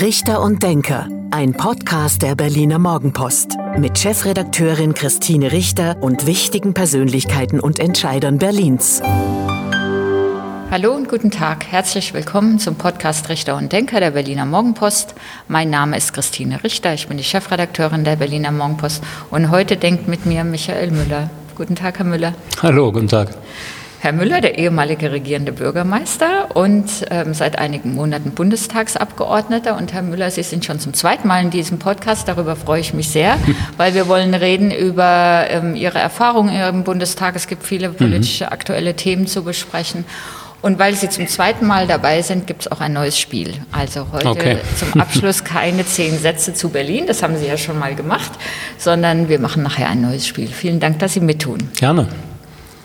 Richter 0.00 0.42
und 0.42 0.62
Denker, 0.62 1.08
ein 1.30 1.54
Podcast 1.54 2.20
der 2.20 2.34
Berliner 2.34 2.78
Morgenpost 2.78 3.56
mit 3.78 3.98
Chefredakteurin 3.98 4.92
Christine 4.92 5.52
Richter 5.52 5.96
und 6.02 6.26
wichtigen 6.26 6.74
Persönlichkeiten 6.74 7.60
und 7.60 7.78
Entscheidern 7.78 8.36
Berlins. 8.36 9.00
Hallo 10.70 10.92
und 10.92 11.08
guten 11.08 11.30
Tag. 11.30 11.64
Herzlich 11.64 12.12
willkommen 12.12 12.58
zum 12.58 12.74
Podcast 12.74 13.30
Richter 13.30 13.56
und 13.56 13.72
Denker 13.72 14.00
der 14.00 14.10
Berliner 14.10 14.44
Morgenpost. 14.44 15.14
Mein 15.48 15.70
Name 15.70 15.96
ist 15.96 16.12
Christine 16.12 16.62
Richter. 16.62 16.92
Ich 16.92 17.08
bin 17.08 17.16
die 17.16 17.24
Chefredakteurin 17.24 18.04
der 18.04 18.16
Berliner 18.16 18.52
Morgenpost 18.52 19.02
und 19.30 19.50
heute 19.50 19.78
denkt 19.78 20.08
mit 20.08 20.26
mir 20.26 20.44
Michael 20.44 20.90
Müller. 20.90 21.30
Guten 21.54 21.74
Tag, 21.74 21.96
Herr 21.96 22.04
Müller. 22.04 22.34
Hallo, 22.62 22.92
guten 22.92 23.08
Tag. 23.08 23.30
Herr 24.00 24.12
Müller, 24.12 24.40
der 24.40 24.58
ehemalige 24.58 25.10
regierende 25.10 25.52
Bürgermeister 25.52 26.54
und 26.54 26.84
ähm, 27.10 27.34
seit 27.34 27.58
einigen 27.58 27.94
Monaten 27.94 28.30
Bundestagsabgeordneter. 28.30 29.76
Und 29.76 29.92
Herr 29.92 30.02
Müller, 30.02 30.30
Sie 30.30 30.42
sind 30.42 30.64
schon 30.64 30.78
zum 30.78 30.94
zweiten 30.94 31.26
Mal 31.26 31.42
in 31.42 31.50
diesem 31.50 31.78
Podcast. 31.78 32.28
Darüber 32.28 32.56
freue 32.56 32.80
ich 32.80 32.94
mich 32.94 33.08
sehr, 33.08 33.38
weil 33.76 33.94
wir 33.94 34.06
wollen 34.06 34.34
reden 34.34 34.70
über 34.70 35.46
ähm, 35.48 35.74
Ihre 35.74 35.98
Erfahrungen 35.98 36.54
im 36.54 36.84
Bundestag. 36.84 37.36
Es 37.36 37.46
gibt 37.46 37.64
viele 37.64 37.88
politische 37.88 38.44
mhm. 38.44 38.52
aktuelle 38.52 38.94
Themen 38.94 39.26
zu 39.26 39.42
besprechen. 39.42 40.04
Und 40.62 40.78
weil 40.78 40.94
Sie 40.94 41.08
zum 41.08 41.26
zweiten 41.28 41.66
Mal 41.66 41.86
dabei 41.86 42.22
sind, 42.22 42.46
gibt 42.46 42.62
es 42.62 42.72
auch 42.72 42.80
ein 42.80 42.92
neues 42.92 43.18
Spiel. 43.18 43.54
Also 43.72 44.06
heute 44.12 44.28
okay. 44.28 44.58
zum 44.76 45.00
Abschluss 45.00 45.44
keine 45.44 45.86
zehn 45.86 46.18
Sätze 46.18 46.54
zu 46.54 46.70
Berlin, 46.70 47.06
das 47.06 47.22
haben 47.22 47.36
Sie 47.36 47.46
ja 47.46 47.56
schon 47.56 47.78
mal 47.78 47.94
gemacht, 47.94 48.32
sondern 48.78 49.28
wir 49.28 49.38
machen 49.38 49.62
nachher 49.62 49.88
ein 49.88 50.00
neues 50.00 50.26
Spiel. 50.26 50.48
Vielen 50.48 50.80
Dank, 50.80 50.98
dass 50.98 51.14
Sie 51.14 51.20
mittun. 51.20 51.70
Gerne. 51.76 52.08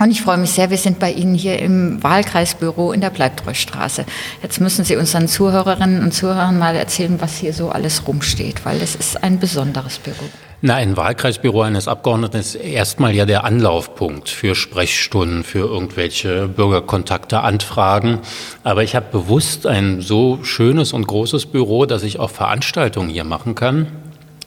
Und 0.01 0.09
ich 0.09 0.23
freue 0.23 0.39
mich 0.39 0.49
sehr, 0.49 0.71
wir 0.71 0.79
sind 0.79 0.97
bei 0.97 1.11
Ihnen 1.11 1.35
hier 1.35 1.59
im 1.59 2.01
Wahlkreisbüro 2.01 2.91
in 2.91 3.01
der 3.01 3.11
Bleibtreustraße. 3.11 4.05
Jetzt 4.41 4.59
müssen 4.59 4.83
Sie 4.83 4.95
unseren 4.95 5.27
Zuhörerinnen 5.27 6.01
und 6.01 6.11
Zuhörern 6.11 6.57
mal 6.57 6.75
erzählen, 6.75 7.21
was 7.21 7.37
hier 7.37 7.53
so 7.53 7.69
alles 7.69 8.07
rumsteht, 8.07 8.65
weil 8.65 8.81
es 8.81 8.95
ist 8.95 9.23
ein 9.23 9.37
besonderes 9.37 9.99
Büro. 9.99 10.25
Na, 10.61 10.73
ein 10.73 10.97
Wahlkreisbüro 10.97 11.61
eines 11.61 11.87
Abgeordneten 11.87 12.37
ist 12.37 12.55
erstmal 12.55 13.13
ja 13.13 13.27
der 13.27 13.43
Anlaufpunkt 13.43 14.29
für 14.29 14.55
Sprechstunden, 14.55 15.43
für 15.43 15.67
irgendwelche 15.67 16.47
Bürgerkontakte, 16.47 17.41
Anfragen. 17.41 18.21
Aber 18.63 18.81
ich 18.81 18.95
habe 18.95 19.05
bewusst 19.11 19.67
ein 19.67 20.01
so 20.01 20.39
schönes 20.43 20.93
und 20.93 21.05
großes 21.05 21.45
Büro, 21.45 21.85
dass 21.85 22.01
ich 22.01 22.19
auch 22.19 22.31
Veranstaltungen 22.31 23.09
hier 23.11 23.23
machen 23.23 23.53
kann. 23.53 23.85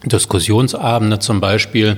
Diskussionsabende 0.03 1.19
zum 1.19 1.41
Beispiel 1.41 1.97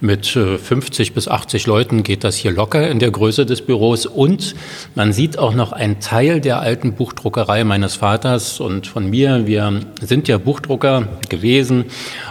mit 0.00 0.26
50 0.26 1.08
äh, 1.08 1.12
bis 1.12 1.28
80 1.28 1.66
Leuten 1.66 2.02
geht 2.02 2.22
das 2.22 2.36
hier 2.36 2.50
locker 2.50 2.88
in 2.90 2.98
der 2.98 3.10
Größe 3.10 3.46
des 3.46 3.62
Büros. 3.62 4.04
Und 4.04 4.54
man 4.94 5.12
sieht 5.12 5.38
auch 5.38 5.54
noch 5.54 5.72
einen 5.72 6.00
Teil 6.00 6.40
der 6.40 6.60
alten 6.60 6.92
Buchdruckerei 6.92 7.64
meines 7.64 7.94
Vaters 7.94 8.60
und 8.60 8.86
von 8.86 9.08
mir. 9.08 9.46
Wir 9.46 9.80
sind 10.00 10.28
ja 10.28 10.38
Buchdrucker 10.38 11.08
gewesen 11.28 11.86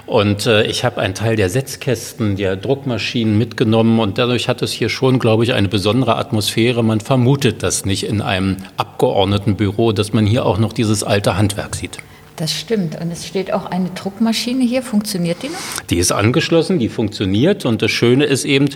und 0.06 0.46
äh, 0.46 0.64
ich 0.68 0.84
habe 0.84 1.02
einen 1.02 1.16
Teil 1.16 1.36
der 1.36 1.50
Setzkästen, 1.50 2.36
der 2.36 2.56
Druckmaschinen 2.56 3.38
mitgenommen 3.38 4.00
und 4.00 4.18
dadurch 4.18 4.48
hat 4.48 4.62
es 4.62 4.72
hier 4.72 4.90
schon, 4.90 5.18
glaube 5.18 5.44
ich, 5.44 5.54
eine 5.54 5.70
besondere 5.70 6.18
Atmosphäre. 6.18 6.84
Man 6.84 7.00
vermutet 7.00 7.64
das 7.64 7.86
nicht 7.86 8.04
in 8.04 8.22
einem 8.22 8.58
Abgeordnetenbüro, 8.78 9.92
dass 9.92 10.14
man 10.14 10.28
hier 10.28 10.46
auch 10.46 10.60
noch 10.60 10.74
dieses 10.74 11.04
alte 11.04 11.36
Handwerk 11.38 11.76
sieht. 11.76 11.98
Das 12.36 12.52
stimmt. 12.52 13.00
Und 13.00 13.12
es 13.12 13.26
steht 13.26 13.54
auch 13.54 13.66
eine 13.66 13.90
Druckmaschine 13.92 14.66
hier. 14.66 14.84
Funktioniert 14.84 15.42
die 15.42 15.48
noch? 15.48 15.84
Die 15.90 15.98
ist 15.98 16.12
angeschlossen, 16.12 16.80
die 16.80 16.90
funktioniert. 16.90 17.66
Und 17.66 17.82
das 17.82 17.92
Schöne 17.92 18.26
ist 18.26 18.44
eben, 18.44 18.68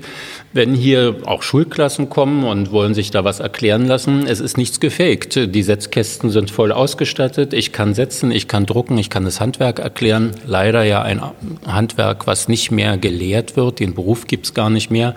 wenn 0.54 0.74
hier 0.74 1.18
auch 1.26 1.44
Schulklassen 1.44 2.10
kommen 2.10 2.46
und 2.46 2.72
wollen 2.72 2.94
sich 2.94 3.12
da 3.12 3.26
was 3.26 3.42
erklären 3.42 3.86
lassen, 3.86 4.26
es 4.28 4.40
ist 4.40 4.58
nichts 4.58 4.80
gefaked. 4.80 5.54
Die 5.54 5.64
Setzkästen 5.64 6.30
sind 6.30 6.52
voll 6.52 6.72
ausgestattet. 6.72 7.54
Ich 7.54 7.74
kann 7.74 7.94
setzen, 7.94 8.32
ich 8.32 8.48
kann 8.48 8.66
drucken, 8.66 8.98
ich 8.98 9.10
kann 9.10 9.26
das 9.26 9.42
Handwerk 9.42 9.80
erklären. 9.80 10.32
Leider 10.46 10.84
ja 10.84 11.02
ein 11.02 11.22
Handwerk, 11.66 12.28
was 12.28 12.48
nicht 12.48 12.72
mehr 12.72 12.98
gelehrt 12.98 13.58
wird. 13.58 13.80
Den 13.82 13.94
Beruf 13.94 14.26
gibt 14.28 14.46
es 14.46 14.54
gar 14.54 14.70
nicht 14.70 14.90
mehr. 14.90 15.16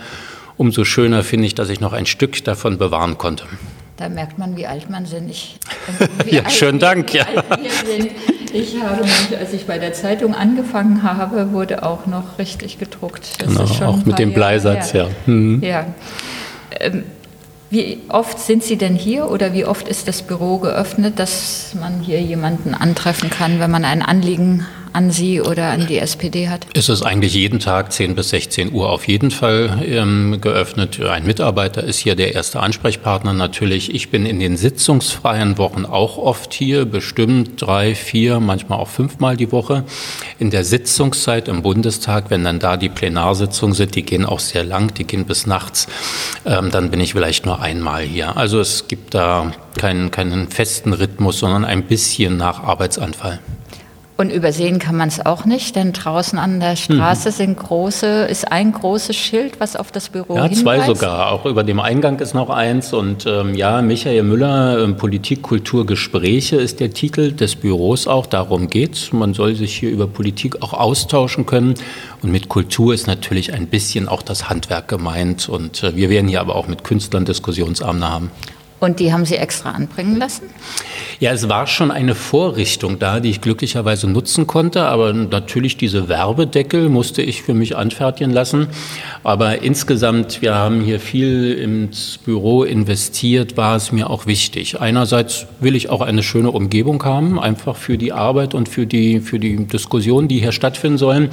Umso 0.57 0.85
schöner 0.85 1.23
finde 1.23 1.47
ich, 1.47 1.55
dass 1.55 1.71
ich 1.71 1.81
noch 1.81 1.93
ein 1.93 2.07
Stück 2.07 2.43
davon 2.45 2.77
bewahren 2.77 3.19
konnte. 3.19 3.45
Da 4.03 4.09
merkt 4.09 4.37
man, 4.37 4.57
wie 4.57 4.67
alt 4.67 4.91
man 4.91 5.07
sind. 5.07 5.31
Ich, 5.31 5.55
ja, 6.29 6.51
schönen 6.51 6.81
Dank. 6.81 7.15
Ja. 7.15 7.25
Ich 8.53 8.75
habe 8.83 9.03
mich, 9.03 9.39
als 9.39 9.53
ich 9.53 9.65
bei 9.65 9.79
der 9.79 9.93
Zeitung 9.93 10.35
angefangen 10.35 11.05
habe, 11.05 11.53
wurde 11.53 11.85
auch 11.85 12.07
noch 12.07 12.37
richtig 12.37 12.81
gedruckt. 12.81 13.41
Das 13.41 13.79
genau, 13.79 13.93
auch 13.93 14.05
mit 14.05 14.19
dem 14.19 14.33
Bleisatz, 14.35 14.93
ja. 14.93 15.07
Mhm. 15.27 15.63
ja. 15.63 15.87
Ähm, 16.81 17.05
wie 17.71 18.01
oft 18.09 18.41
sind 18.41 18.65
Sie 18.65 18.77
denn 18.77 18.97
hier 18.97 19.31
oder 19.31 19.53
wie 19.53 19.67
oft 19.67 19.87
ist 19.87 20.09
das 20.09 20.23
Büro 20.23 20.59
geöffnet, 20.59 21.21
dass 21.21 21.77
man 21.79 22.01
hier 22.01 22.21
jemanden 22.21 22.75
antreffen 22.75 23.31
kann, 23.31 23.61
wenn 23.61 23.71
man 23.71 23.85
ein 23.85 24.03
Anliegen 24.03 24.67
an 24.93 25.11
Sie 25.11 25.41
oder 25.41 25.71
an 25.71 25.87
die 25.87 25.99
SPD 25.99 26.49
hat? 26.49 26.67
Es 26.75 26.89
ist 26.89 27.03
eigentlich 27.03 27.35
jeden 27.35 27.59
Tag 27.59 27.93
10 27.93 28.15
bis 28.15 28.31
16 28.31 28.73
Uhr 28.73 28.91
auf 28.91 29.09
jeden 29.09 29.31
Fall 29.31 29.83
ähm, 29.87 30.39
geöffnet. 30.41 31.01
Ein 31.01 31.27
Mitarbeiter 31.27 31.83
ist 31.83 31.99
hier 31.99 32.15
der 32.15 32.35
erste 32.35 32.61
Ansprechpartner 32.61 33.33
natürlich. 33.33 33.95
Ich 33.95 34.11
bin 34.11 34.27
in 34.27 34.41
den 34.41 34.57
sitzungsfreien 34.57 35.59
Wochen 35.59 35.85
auch 35.85 36.19
oft 36.19 36.53
hier, 36.53 36.85
bestimmt 36.85 37.61
drei, 37.61 37.95
vier, 37.95 38.41
manchmal 38.41 38.79
auch 38.79 38.89
fünfmal 38.89 39.37
die 39.37 39.53
Woche. 39.53 39.85
In 40.39 40.51
der 40.51 40.65
Sitzungszeit 40.65 41.49
im 41.49 41.63
Bundestag, 41.63 42.31
wenn 42.31 42.45
dann 42.45 42.59
da 42.59 42.77
die 42.77 42.89
Plenarsitzungen 42.89 43.75
sind, 43.75 43.95
die 43.95 44.03
gehen 44.03 44.25
auch 44.25 44.41
sehr 44.41 44.65
lang, 44.65 44.95
die 44.95 45.05
gehen 45.05 45.25
bis 45.25 45.47
nachts, 45.47 45.87
ähm, 46.45 46.71
dann 46.71 46.91
bin 46.91 47.01
ich 47.01 47.13
vielleicht 47.13 47.47
nur 47.47 47.61
einmal 47.61 48.03
hier. 48.03 48.37
Also 48.37 48.61
es 48.61 48.89
gibt 48.89 49.15
da 49.15 49.53
keinen, 49.79 50.11
keinen 50.11 50.49
festen 50.49 50.93
Rhythmus, 50.93 51.39
sondern 51.39 51.65
ein 51.65 51.85
bisschen 51.85 52.37
nach 52.37 52.63
Arbeitsanfall. 52.63 53.41
Und 54.23 54.31
übersehen 54.31 54.79
kann 54.79 54.95
man 54.95 55.09
es 55.09 55.27
auch 55.27 55.47
nicht, 55.47 55.75
denn 55.75 55.93
draußen 55.93 56.39
an 56.39 56.61
der 56.61 56.77
Straße 56.77 57.31
mhm. 57.31 57.35
sind 57.35 57.57
große, 57.57 58.07
ist 58.27 58.53
ein 58.53 58.71
großes 58.71 59.17
Schild, 59.17 59.59
was 59.59 59.75
auf 59.75 59.91
das 59.91 60.11
Büro 60.11 60.37
ja, 60.37 60.45
hinweist. 60.45 60.61
zwei 60.61 60.81
sogar. 60.87 61.33
Auch 61.33 61.45
über 61.45 61.65
dem 61.65 61.81
Eingang 61.81 62.21
ist 62.21 62.33
noch 62.33 62.49
eins. 62.49 62.93
Und 62.93 63.27
ähm, 63.27 63.57
ja, 63.57 63.83
Michael 63.83 64.23
Müller, 64.23 64.79
ähm, 64.79 64.97
Politik, 64.97 65.43
Kultur, 65.43 65.87
Gespräche 65.87 66.55
ist 66.55 66.79
der 66.79 66.93
Titel 66.93 67.33
des 67.33 67.57
Büros 67.57 68.07
auch. 68.07 68.27
Darum 68.27 68.71
geht's. 68.71 69.13
Man 69.13 69.35
soll 69.35 69.57
sich 69.57 69.75
hier 69.77 69.91
über 69.91 70.07
Politik 70.07 70.63
auch 70.63 70.73
austauschen 70.73 71.45
können. 71.45 71.75
Und 72.23 72.31
mit 72.31 72.49
Kultur 72.49 72.95
ist 72.95 73.09
natürlich 73.09 73.53
ein 73.53 73.67
bisschen 73.67 74.07
auch 74.07 74.23
das 74.23 74.49
Handwerk 74.49 74.87
gemeint. 74.87 75.49
Und 75.49 75.83
äh, 75.83 75.97
wir 75.97 76.11
werden 76.11 76.29
hier 76.29 76.41
aber 76.41 76.55
auch 76.55 76.69
mit 76.69 76.85
Künstlern 76.85 77.25
Diskussionsabende 77.25 78.09
haben. 78.09 78.31
Und 78.83 78.99
die 78.99 79.13
haben 79.13 79.25
Sie 79.25 79.37
extra 79.37 79.71
anbringen 79.71 80.17
lassen? 80.17 80.51
Ja, 81.21 81.31
es 81.31 81.49
war 81.49 81.69
schon 81.69 81.93
eine 81.93 82.17
Vorrichtung 82.17 82.99
da, 82.99 83.21
die 83.21 83.31
ich 83.31 83.41
glücklicherweise 83.41 84.09
nutzen 84.09 84.49
konnte. 84.49 84.87
Aber 84.87 85.13
natürlich 85.13 85.77
diese 85.77 86.09
Werbedeckel 86.09 86.89
musste 86.89 87.23
ich 87.23 87.45
für 87.45 87.55
mich 87.55 87.77
anfertigen 87.77 88.33
lassen. 88.33 88.67
Aber 89.23 89.63
insgesamt, 89.63 90.43
wir 90.43 90.57
haben 90.57 90.81
hier 90.81 90.99
viel 90.99 91.53
ins 91.53 92.19
Büro 92.19 92.65
investiert, 92.65 93.57
war 93.57 93.77
es 93.77 93.93
mir 93.93 94.11
auch 94.11 94.27
wichtig. 94.27 94.81
Einerseits 94.81 95.47
will 95.61 95.77
ich 95.77 95.89
auch 95.89 96.01
eine 96.01 96.25
schöne 96.25 96.51
Umgebung 96.51 97.05
haben, 97.05 97.39
einfach 97.39 97.77
für 97.77 97.97
die 97.97 98.13
Arbeit 98.13 98.53
und 98.53 98.69
für 98.69 98.89
die, 98.89 99.21
für 99.21 99.39
die 99.39 99.65
Diskussionen, 99.65 100.27
die 100.27 100.41
hier 100.41 100.51
stattfinden 100.51 100.99
sollen. 100.99 101.31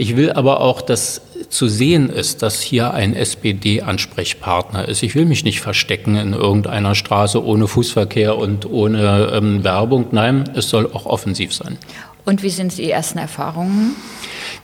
Ich 0.00 0.16
will 0.16 0.32
aber 0.32 0.62
auch, 0.62 0.80
dass 0.80 1.20
zu 1.50 1.68
sehen 1.68 2.08
ist, 2.08 2.40
dass 2.40 2.62
hier 2.62 2.94
ein 2.94 3.14
SPD-Ansprechpartner 3.14 4.88
ist. 4.88 5.02
Ich 5.02 5.14
will 5.14 5.26
mich 5.26 5.44
nicht 5.44 5.60
verstecken 5.60 6.16
in 6.16 6.32
irgendeiner 6.32 6.94
Straße 6.94 7.44
ohne 7.44 7.68
Fußverkehr 7.68 8.38
und 8.38 8.64
ohne 8.64 9.30
ähm, 9.34 9.62
Werbung. 9.62 10.06
Nein, 10.12 10.48
es 10.54 10.70
soll 10.70 10.90
auch 10.90 11.04
offensiv 11.04 11.52
sein. 11.52 11.76
Und 12.24 12.42
wie 12.42 12.48
sind 12.48 12.78
die 12.78 12.90
ersten 12.90 13.18
Erfahrungen? 13.18 13.94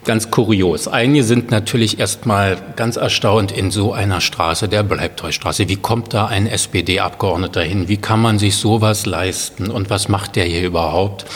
Ganz 0.04 0.30
kurios. 0.30 0.88
Einige 0.88 1.24
sind 1.24 1.50
natürlich 1.50 1.98
erstmal 1.98 2.56
ganz 2.76 2.96
erstaunt 2.96 3.52
in 3.52 3.70
so 3.70 3.92
einer 3.92 4.20
Straße, 4.20 4.68
der 4.68 4.82
Bleibtreustraße. 4.82 5.68
Wie 5.68 5.76
kommt 5.76 6.14
da 6.14 6.26
ein 6.26 6.46
SPD-Abgeordneter 6.46 7.62
hin? 7.62 7.88
Wie 7.88 7.96
kann 7.96 8.20
man 8.20 8.38
sich 8.38 8.56
sowas 8.56 9.06
leisten? 9.06 9.70
Und 9.70 9.90
was 9.90 10.08
macht 10.08 10.36
der 10.36 10.44
hier 10.44 10.62
überhaupt? 10.62 11.26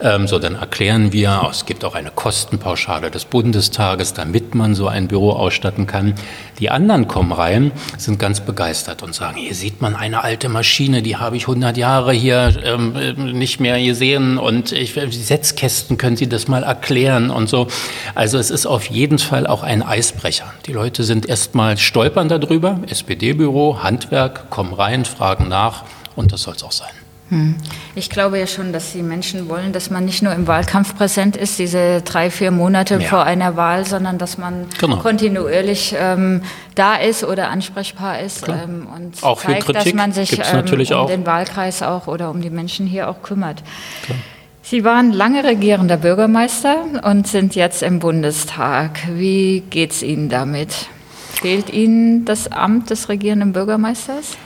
Ähm, 0.00 0.26
so, 0.26 0.38
dann 0.38 0.56
erklären 0.56 1.12
wir, 1.12 1.42
oh, 1.44 1.48
es 1.50 1.64
gibt 1.64 1.84
auch 1.84 1.94
eine 1.94 2.10
Kostenpauschale 2.10 3.10
des 3.10 3.24
Bundestages, 3.24 4.12
damit 4.12 4.54
man 4.54 4.74
so 4.74 4.88
ein 4.88 5.08
Büro 5.08 5.30
ausstatten 5.30 5.86
kann. 5.86 6.14
Die 6.58 6.70
anderen 6.70 7.08
kommen 7.08 7.32
rein, 7.32 7.72
sind 7.96 8.18
ganz 8.18 8.40
begeistert 8.40 9.02
und 9.02 9.14
sagen, 9.14 9.36
hier 9.36 9.54
sieht 9.54 9.80
man 9.80 9.94
eine 9.94 10.22
alte 10.24 10.48
Maschine, 10.48 11.02
die 11.02 11.16
habe 11.16 11.36
ich 11.36 11.44
100 11.44 11.76
Jahre 11.76 12.12
hier 12.12 12.54
ähm, 12.62 13.38
nicht 13.38 13.60
mehr 13.60 13.82
gesehen 13.82 14.38
und 14.38 14.72
ich, 14.72 14.94
die 14.94 15.10
Setzkästen, 15.10 15.96
können 15.96 16.16
Sie 16.16 16.28
das 16.28 16.48
mal 16.48 16.62
erklären 16.62 17.30
und 17.30 17.48
so. 17.48 17.68
Also 18.14 18.38
es 18.38 18.50
ist 18.50 18.66
auf 18.66 18.86
jeden 18.86 19.18
Fall 19.18 19.46
auch 19.46 19.62
ein 19.62 19.82
Eisbrecher. 19.82 20.52
Die 20.66 20.72
Leute 20.72 21.04
sind 21.04 21.26
erstmal 21.26 21.76
stolpern 21.78 22.28
darüber, 22.28 22.80
SPD-Büro, 22.88 23.82
Handwerk, 23.82 24.50
kommen 24.50 24.72
rein, 24.72 25.04
fragen 25.04 25.48
nach 25.48 25.84
und 26.14 26.32
das 26.32 26.42
soll 26.42 26.54
es 26.54 26.62
auch 26.62 26.72
sein. 26.72 26.90
Hm. 27.28 27.56
Ich 27.96 28.08
glaube 28.08 28.38
ja 28.38 28.46
schon, 28.46 28.72
dass 28.72 28.92
die 28.92 29.02
Menschen 29.02 29.48
wollen, 29.48 29.72
dass 29.72 29.90
man 29.90 30.04
nicht 30.04 30.22
nur 30.22 30.32
im 30.32 30.46
Wahlkampf 30.46 30.96
präsent 30.96 31.36
ist, 31.36 31.58
diese 31.58 32.02
drei, 32.02 32.30
vier 32.30 32.52
Monate 32.52 32.98
ja. 33.00 33.08
vor 33.08 33.24
einer 33.24 33.56
Wahl, 33.56 33.84
sondern 33.84 34.16
dass 34.18 34.38
man 34.38 34.66
genau. 34.78 34.98
kontinuierlich 34.98 35.96
ähm, 35.98 36.42
da 36.76 36.94
ist 36.94 37.24
oder 37.24 37.48
ansprechbar 37.48 38.20
ist 38.20 38.46
ähm, 38.48 38.86
und 38.94 39.24
auch 39.24 39.42
zeigt, 39.42 39.74
dass 39.74 39.92
man 39.92 40.12
sich 40.12 40.38
ähm, 40.38 40.64
um 40.64 40.96
auch. 40.96 41.06
den 41.08 41.26
Wahlkreis 41.26 41.82
auch 41.82 42.06
oder 42.06 42.30
um 42.30 42.42
die 42.42 42.50
Menschen 42.50 42.86
hier 42.86 43.10
auch 43.10 43.22
kümmert. 43.22 43.64
Klar. 44.04 44.18
Sie 44.68 44.82
waren 44.82 45.12
lange 45.12 45.44
regierender 45.44 45.96
Bürgermeister 45.96 46.86
und 47.04 47.28
sind 47.28 47.54
jetzt 47.54 47.84
im 47.84 48.00
Bundestag. 48.00 48.98
Wie 49.14 49.60
geht 49.60 49.92
es 49.92 50.02
Ihnen 50.02 50.28
damit? 50.28 50.88
Fehlt 51.34 51.72
Ihnen 51.72 52.24
das 52.24 52.50
Amt 52.50 52.90
des 52.90 53.08
regierenden 53.08 53.52
Bürgermeisters? 53.52 54.36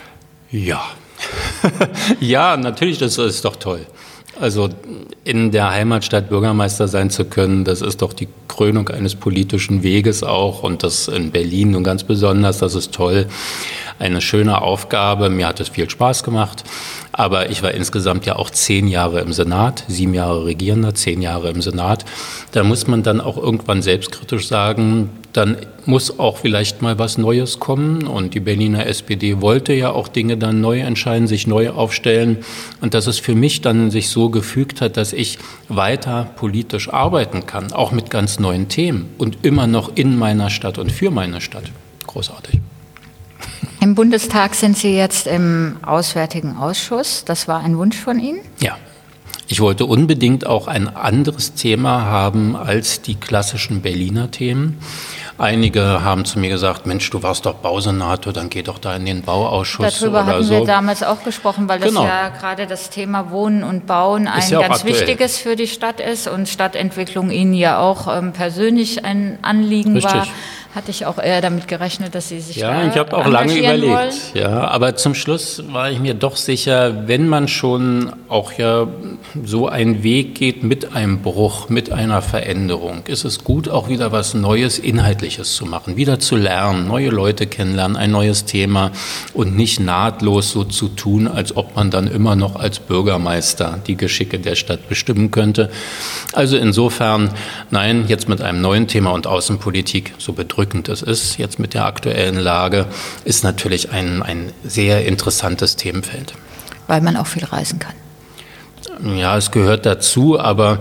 Ja. 0.50 0.82
ja, 2.20 2.58
natürlich, 2.58 2.98
das 2.98 3.16
ist 3.16 3.46
doch 3.46 3.56
toll. 3.56 3.86
Also 4.38 4.68
in 5.24 5.52
der 5.52 5.70
Heimatstadt 5.70 6.28
Bürgermeister 6.28 6.86
sein 6.86 7.08
zu 7.08 7.24
können, 7.24 7.64
das 7.64 7.80
ist 7.80 8.02
doch 8.02 8.12
die 8.12 8.28
Krönung 8.46 8.90
eines 8.90 9.14
politischen 9.14 9.82
Weges 9.82 10.22
auch 10.22 10.62
und 10.62 10.82
das 10.82 11.08
in 11.08 11.30
Berlin 11.30 11.70
nun 11.70 11.82
ganz 11.82 12.04
besonders, 12.04 12.58
das 12.58 12.74
ist 12.74 12.92
toll. 12.92 13.26
Eine 14.00 14.22
schöne 14.22 14.62
Aufgabe, 14.62 15.28
mir 15.28 15.46
hat 15.46 15.60
es 15.60 15.68
viel 15.68 15.90
Spaß 15.90 16.24
gemacht. 16.24 16.64
Aber 17.12 17.50
ich 17.50 17.62
war 17.62 17.72
insgesamt 17.72 18.24
ja 18.24 18.36
auch 18.36 18.48
zehn 18.48 18.88
Jahre 18.88 19.20
im 19.20 19.34
Senat, 19.34 19.84
sieben 19.88 20.14
Jahre 20.14 20.46
Regierender, 20.46 20.94
zehn 20.94 21.20
Jahre 21.20 21.50
im 21.50 21.60
Senat. 21.60 22.06
Da 22.52 22.64
muss 22.64 22.86
man 22.86 23.02
dann 23.02 23.20
auch 23.20 23.36
irgendwann 23.36 23.82
selbstkritisch 23.82 24.48
sagen, 24.48 25.10
dann 25.34 25.58
muss 25.84 26.18
auch 26.18 26.38
vielleicht 26.38 26.80
mal 26.80 26.98
was 26.98 27.18
Neues 27.18 27.60
kommen. 27.60 28.06
Und 28.06 28.32
die 28.32 28.40
Berliner 28.40 28.86
SPD 28.86 29.42
wollte 29.42 29.74
ja 29.74 29.90
auch 29.90 30.08
Dinge 30.08 30.38
dann 30.38 30.62
neu 30.62 30.80
entscheiden, 30.80 31.28
sich 31.28 31.46
neu 31.46 31.68
aufstellen. 31.68 32.38
Und 32.80 32.94
dass 32.94 33.06
es 33.06 33.18
für 33.18 33.34
mich 33.34 33.60
dann 33.60 33.90
sich 33.90 34.08
so 34.08 34.30
gefügt 34.30 34.80
hat, 34.80 34.96
dass 34.96 35.12
ich 35.12 35.38
weiter 35.68 36.30
politisch 36.36 36.88
arbeiten 36.88 37.44
kann, 37.44 37.70
auch 37.70 37.92
mit 37.92 38.08
ganz 38.08 38.40
neuen 38.40 38.68
Themen 38.68 39.10
und 39.18 39.44
immer 39.44 39.66
noch 39.66 39.94
in 39.94 40.16
meiner 40.16 40.48
Stadt 40.48 40.78
und 40.78 40.90
für 40.90 41.10
meine 41.10 41.42
Stadt. 41.42 41.64
Großartig. 42.06 42.60
Im 43.80 43.94
Bundestag 43.94 44.54
sind 44.54 44.76
Sie 44.76 44.94
jetzt 44.96 45.26
im 45.26 45.76
Auswärtigen 45.84 46.56
Ausschuss. 46.56 47.24
Das 47.24 47.48
war 47.48 47.60
ein 47.60 47.76
Wunsch 47.78 47.96
von 47.96 48.18
Ihnen? 48.18 48.40
Ja. 48.60 48.76
Ich 49.48 49.60
wollte 49.60 49.84
unbedingt 49.84 50.46
auch 50.46 50.68
ein 50.68 50.86
anderes 50.94 51.54
Thema 51.54 52.02
haben 52.04 52.54
als 52.54 53.02
die 53.02 53.16
klassischen 53.16 53.80
Berliner 53.82 54.30
Themen. 54.30 54.78
Einige 55.38 56.04
haben 56.04 56.24
zu 56.24 56.38
mir 56.38 56.50
gesagt, 56.50 56.86
Mensch, 56.86 57.08
du 57.10 57.22
warst 57.22 57.46
doch 57.46 57.54
Bausenator, 57.54 58.32
dann 58.32 58.48
geh 58.50 58.62
doch 58.62 58.78
da 58.78 58.94
in 58.94 59.06
den 59.06 59.22
Bauausschuss 59.22 59.98
Darüber 60.00 60.18
oder 60.22 60.26
hatten 60.34 60.44
so. 60.44 60.50
wir 60.52 60.64
damals 60.66 61.02
auch 61.02 61.24
gesprochen, 61.24 61.66
weil 61.68 61.80
Genau. 61.80 62.02
das 62.02 62.10
ja 62.10 62.28
gerade 62.28 62.66
das 62.68 62.90
Thema 62.90 63.30
Wohnen 63.30 63.64
und 63.64 63.86
Bauen 63.86 64.28
ein 64.28 64.48
ja 64.50 64.60
ganz 64.60 64.76
aktuell. 64.82 64.94
wichtiges 65.00 65.38
für 65.38 65.56
die 65.56 65.66
Stadt 65.66 65.98
ist 65.98 66.28
und 66.28 66.48
Stadtentwicklung 66.48 67.30
Ihnen 67.30 67.54
ja 67.54 67.78
auch 67.80 68.06
ähm, 68.14 68.32
persönlich 68.32 69.04
ein 69.04 69.38
Anliegen 69.42 69.94
Richtig. 69.94 70.12
war. 70.12 70.26
Hatte 70.72 70.92
ich 70.92 71.04
auch 71.04 71.18
eher 71.18 71.40
damit 71.40 71.66
gerechnet, 71.66 72.14
dass 72.14 72.28
Sie 72.28 72.40
sich 72.40 72.56
Ja, 72.56 72.86
ich 72.86 72.96
habe 72.96 73.16
auch 73.16 73.26
lange 73.26 73.58
überlegt. 73.58 73.92
Wollen. 73.92 74.12
Ja, 74.34 74.68
aber 74.68 74.94
zum 74.94 75.16
Schluss 75.16 75.64
war 75.72 75.90
ich 75.90 75.98
mir 75.98 76.14
doch 76.14 76.36
sicher, 76.36 77.08
wenn 77.08 77.26
man 77.26 77.48
schon 77.48 78.12
auch 78.28 78.52
ja 78.52 78.86
so 79.44 79.68
einen 79.68 80.04
Weg 80.04 80.36
geht 80.36 80.62
mit 80.62 80.94
einem 80.94 81.22
Bruch, 81.22 81.68
mit 81.68 81.90
einer 81.90 82.22
Veränderung, 82.22 83.02
ist 83.08 83.24
es 83.24 83.42
gut, 83.42 83.68
auch 83.68 83.88
wieder 83.88 84.12
was 84.12 84.34
Neues, 84.34 84.78
Inhaltliches 84.78 85.54
zu 85.54 85.66
machen, 85.66 85.96
wieder 85.96 86.20
zu 86.20 86.36
lernen, 86.36 86.86
neue 86.86 87.10
Leute 87.10 87.48
kennenlernen, 87.48 87.96
ein 87.96 88.12
neues 88.12 88.44
Thema 88.44 88.92
und 89.34 89.56
nicht 89.56 89.80
nahtlos 89.80 90.52
so 90.52 90.62
zu 90.62 90.86
tun, 90.86 91.26
als 91.26 91.56
ob 91.56 91.74
man 91.74 91.90
dann 91.90 92.06
immer 92.06 92.36
noch 92.36 92.54
als 92.54 92.78
Bürgermeister 92.78 93.80
die 93.88 93.96
Geschicke 93.96 94.38
der 94.38 94.54
Stadt 94.54 94.88
bestimmen 94.88 95.32
könnte. 95.32 95.70
Also 96.32 96.56
insofern, 96.56 97.30
nein, 97.70 98.04
jetzt 98.06 98.28
mit 98.28 98.40
einem 98.40 98.60
neuen 98.60 98.86
Thema 98.86 99.10
und 99.10 99.26
Außenpolitik, 99.26 100.14
so 100.18 100.32
bedrückend 100.60 100.90
es 100.90 101.00
ist, 101.00 101.38
jetzt 101.38 101.58
mit 101.58 101.72
der 101.72 101.86
aktuellen 101.86 102.38
Lage, 102.38 102.84
ist 103.24 103.44
natürlich 103.44 103.92
ein, 103.92 104.22
ein 104.22 104.52
sehr 104.62 105.06
interessantes 105.06 105.76
Themenfeld. 105.76 106.34
Weil 106.86 107.00
man 107.00 107.16
auch 107.16 107.26
viel 107.26 107.44
reisen 107.44 107.78
kann. 107.78 107.94
Ja, 109.16 109.38
es 109.38 109.50
gehört 109.50 109.86
dazu, 109.86 110.38
aber 110.38 110.80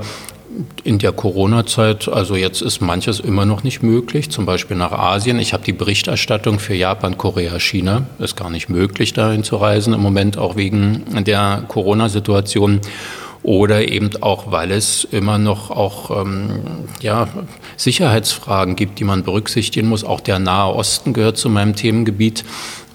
in 0.83 0.99
der 0.99 1.13
Corona-Zeit, 1.13 2.09
also 2.09 2.35
jetzt 2.35 2.61
ist 2.61 2.81
manches 2.81 3.21
immer 3.21 3.45
noch 3.45 3.63
nicht 3.63 3.81
möglich, 3.81 4.29
zum 4.29 4.45
Beispiel 4.45 4.75
nach 4.75 4.91
Asien. 4.91 5.39
Ich 5.39 5.53
habe 5.53 5.63
die 5.63 5.71
Berichterstattung 5.71 6.59
für 6.59 6.73
Japan, 6.73 7.17
Korea, 7.17 7.57
China. 7.57 8.07
Ist 8.17 8.35
gar 8.35 8.49
nicht 8.49 8.67
möglich, 8.67 9.13
dahin 9.13 9.45
zu 9.45 9.55
reisen 9.55 9.93
im 9.93 10.01
Moment, 10.01 10.37
auch 10.37 10.57
wegen 10.57 11.23
der 11.23 11.63
Corona-Situation. 11.69 12.81
Oder 13.41 13.87
eben 13.87 14.09
auch, 14.21 14.51
weil 14.51 14.71
es 14.71 15.05
immer 15.05 15.37
noch 15.37 15.71
auch 15.71 16.11
ähm, 16.21 16.59
ja, 17.01 17.27
Sicherheitsfragen 17.77 18.75
gibt, 18.75 18.99
die 18.99 19.05
man 19.05 19.23
berücksichtigen 19.23 19.87
muss. 19.87 20.03
Auch 20.03 20.19
der 20.19 20.39
Nahe 20.39 20.75
Osten 20.75 21.13
gehört 21.13 21.37
zu 21.37 21.49
meinem 21.49 21.75
Themengebiet. 21.75 22.43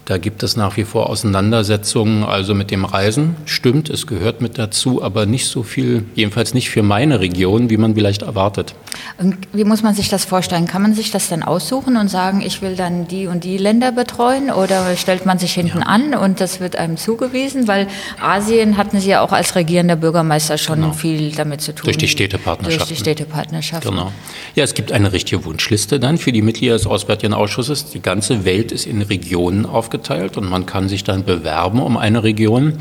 Da 0.06 0.18
gibt 0.18 0.42
es 0.42 0.54
nach 0.54 0.76
wie 0.76 0.84
vor 0.84 1.08
Auseinandersetzungen, 1.08 2.24
also 2.24 2.54
mit 2.54 2.70
dem 2.70 2.84
Reisen. 2.84 3.36
Stimmt, 3.46 3.88
es 3.88 4.06
gehört 4.06 4.42
mit 4.42 4.58
dazu, 4.58 5.02
aber 5.02 5.24
nicht 5.24 5.46
so 5.46 5.62
viel, 5.62 6.04
jedenfalls 6.14 6.52
nicht 6.52 6.68
für 6.68 6.82
meine 6.82 7.20
Region, 7.20 7.70
wie 7.70 7.78
man 7.78 7.94
vielleicht 7.94 8.20
erwartet. 8.20 8.74
Und 9.16 9.38
wie 9.54 9.64
muss 9.64 9.82
man 9.82 9.94
sich 9.94 10.10
das 10.10 10.26
vorstellen? 10.26 10.66
Kann 10.66 10.82
man 10.82 10.94
sich 10.94 11.10
das 11.10 11.28
dann 11.28 11.42
aussuchen 11.42 11.96
und 11.96 12.08
sagen, 12.08 12.42
ich 12.42 12.60
will 12.60 12.76
dann 12.76 13.08
die 13.08 13.26
und 13.26 13.44
die 13.44 13.56
Länder 13.56 13.92
betreuen 13.92 14.50
oder 14.50 14.94
stellt 14.96 15.24
man 15.24 15.38
sich 15.38 15.54
hinten 15.54 15.82
an 15.82 16.14
und 16.14 16.38
das 16.38 16.60
wird 16.60 16.76
einem 16.76 16.98
zugewiesen? 16.98 17.66
Weil 17.66 17.86
Asien 18.20 18.76
hatten 18.76 19.00
Sie 19.00 19.08
ja 19.08 19.22
auch 19.22 19.32
als 19.32 19.54
regierender 19.54 19.96
Bürgermeister 19.96 20.58
schon 20.58 20.92
viel 20.92 21.32
damit 21.32 21.62
zu 21.62 21.74
tun. 21.74 21.84
Durch 21.84 21.96
die 21.96 22.08
Städtepartnerschaften. 22.08 22.88
Durch 22.88 22.98
die 22.98 23.02
Städtepartnerschaften. 23.02 23.90
Genau. 23.90 24.12
Ja, 24.54 24.64
es 24.64 24.74
gibt 24.74 24.92
eine 24.92 25.14
richtige 25.14 25.46
Wunschliste 25.46 25.98
dann 25.98 26.18
für 26.18 26.30
die 26.30 26.42
Mitglieder 26.42 26.74
des 26.74 26.86
Auswärtigen 26.86 27.32
Ausschusses. 27.32 27.86
Die 27.86 28.02
ganze 28.02 28.44
Welt 28.44 28.70
ist 28.70 28.86
in 28.86 29.00
Regionen 29.00 29.64
aufgeteilt 29.64 29.93
und 30.36 30.48
man 30.48 30.66
kann 30.66 30.88
sich 30.88 31.04
dann 31.04 31.24
bewerben 31.24 31.80
um 31.80 31.96
eine 31.96 32.22
Region. 32.22 32.78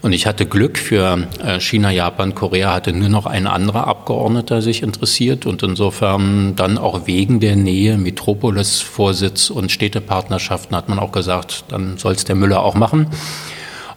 Und 0.00 0.12
ich 0.12 0.26
hatte 0.26 0.46
Glück 0.46 0.78
für 0.78 1.26
äh, 1.44 1.58
China, 1.58 1.90
Japan, 1.90 2.34
Korea 2.34 2.72
hatte 2.72 2.92
nur 2.92 3.08
noch 3.08 3.26
ein 3.26 3.46
anderer 3.46 3.88
Abgeordneter 3.88 4.62
sich 4.62 4.82
interessiert 4.82 5.44
und 5.44 5.62
insofern 5.62 6.54
dann 6.54 6.78
auch 6.78 7.06
wegen 7.06 7.40
der 7.40 7.56
Nähe, 7.56 7.98
Metropolis-Vorsitz 7.98 9.50
und 9.50 9.72
Städtepartnerschaften 9.72 10.76
hat 10.76 10.88
man 10.88 11.00
auch 11.00 11.10
gesagt, 11.10 11.64
dann 11.68 11.98
soll 11.98 12.12
es 12.12 12.24
der 12.24 12.36
Müller 12.36 12.62
auch 12.62 12.74
machen. 12.74 13.08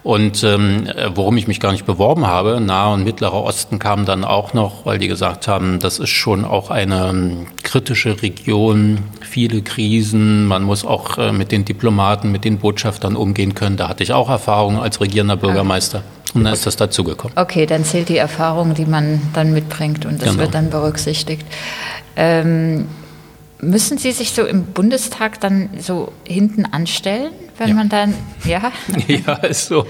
Und 0.03 0.44
ähm, 0.44 0.89
worum 1.13 1.38
ich 1.38 1.48
mich 1.48 1.59
gar 1.59 1.71
nicht 1.71 1.86
beworben 1.86 2.25
habe, 2.25 2.59
Nahe 2.59 2.94
und 2.94 3.03
Mittlerer 3.03 3.44
Osten 3.44 3.77
kam 3.77 4.06
dann 4.06 4.24
auch 4.24 4.53
noch, 4.53 4.83
weil 4.86 4.98
die 4.98 5.07
gesagt 5.07 5.48
haben, 5.48 5.77
das 5.80 6.00
ist 6.00 6.09
schon 6.09 6.44
auch 6.44 6.71
eine 6.71 7.09
ähm, 7.09 7.45
kritische 7.62 8.21
Region, 8.24 9.00
viele 9.21 9.62
Krisen, 9.62 10.48
man 10.48 10.63
muss 10.63 10.86
auch 10.86 11.19
äh, 11.19 11.31
mit 11.31 11.51
den 11.51 11.65
Diplomaten, 11.65 12.31
mit 12.31 12.45
den 12.45 12.57
Botschaftern 12.57 13.15
umgehen 13.15 13.53
können. 13.53 13.77
Da 13.77 13.89
hatte 13.89 14.01
ich 14.01 14.12
auch 14.12 14.30
Erfahrung 14.30 14.81
als 14.81 15.00
regierender 15.01 15.38
Bürgermeister. 15.38 16.01
Und 16.33 16.45
dann 16.45 16.54
ist 16.54 16.65
das 16.65 16.77
dazugekommen. 16.77 17.38
Okay, 17.38 17.65
dann 17.65 17.83
zählt 17.83 18.09
die 18.09 18.18
Erfahrung, 18.18 18.74
die 18.74 18.86
man 18.86 19.21
dann 19.33 19.54
mitbringt 19.54 20.06
und 20.06 20.21
das 20.21 20.30
Genau. 20.30 20.42
wird 20.42 20.56
dann 20.56 20.69
berücksichtigt. 20.69 21.45
Ähm, 22.16 22.87
müssen 23.59 23.97
Sie 23.97 24.11
sich 24.11 24.31
so 24.31 24.45
im 24.45 24.64
Bundestag 24.66 25.40
dann 25.42 25.69
so 25.80 26.11
hinten 26.26 26.66
anstellen, 26.66 27.31
wenn 27.61 27.69
Ja. 27.69 27.75
man 27.75 27.89
dann, 27.89 28.13
ja? 28.44 28.71
Ja, 29.07 29.33
ist 29.35 29.68
so. 29.68 29.85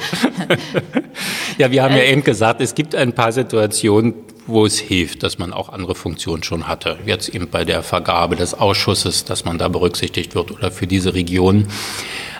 ja, 1.57 1.71
wir 1.71 1.83
haben 1.83 1.95
ja 1.95 2.03
eben 2.03 2.23
gesagt, 2.23 2.61
es 2.61 2.75
gibt 2.75 2.95
ein 2.95 3.13
paar 3.13 3.31
Situationen, 3.31 4.13
wo 4.47 4.65
es 4.65 4.79
hilft, 4.79 5.23
dass 5.23 5.37
man 5.39 5.53
auch 5.53 5.69
andere 5.69 5.95
Funktionen 5.95 6.43
schon 6.43 6.67
hatte. 6.67 6.97
Jetzt 7.05 7.29
eben 7.29 7.47
bei 7.49 7.63
der 7.63 7.83
Vergabe 7.83 8.35
des 8.35 8.53
Ausschusses, 8.53 9.23
dass 9.23 9.45
man 9.45 9.57
da 9.57 9.67
berücksichtigt 9.69 10.35
wird 10.35 10.51
oder 10.51 10.71
für 10.71 10.87
diese 10.87 11.13
Region. 11.13 11.67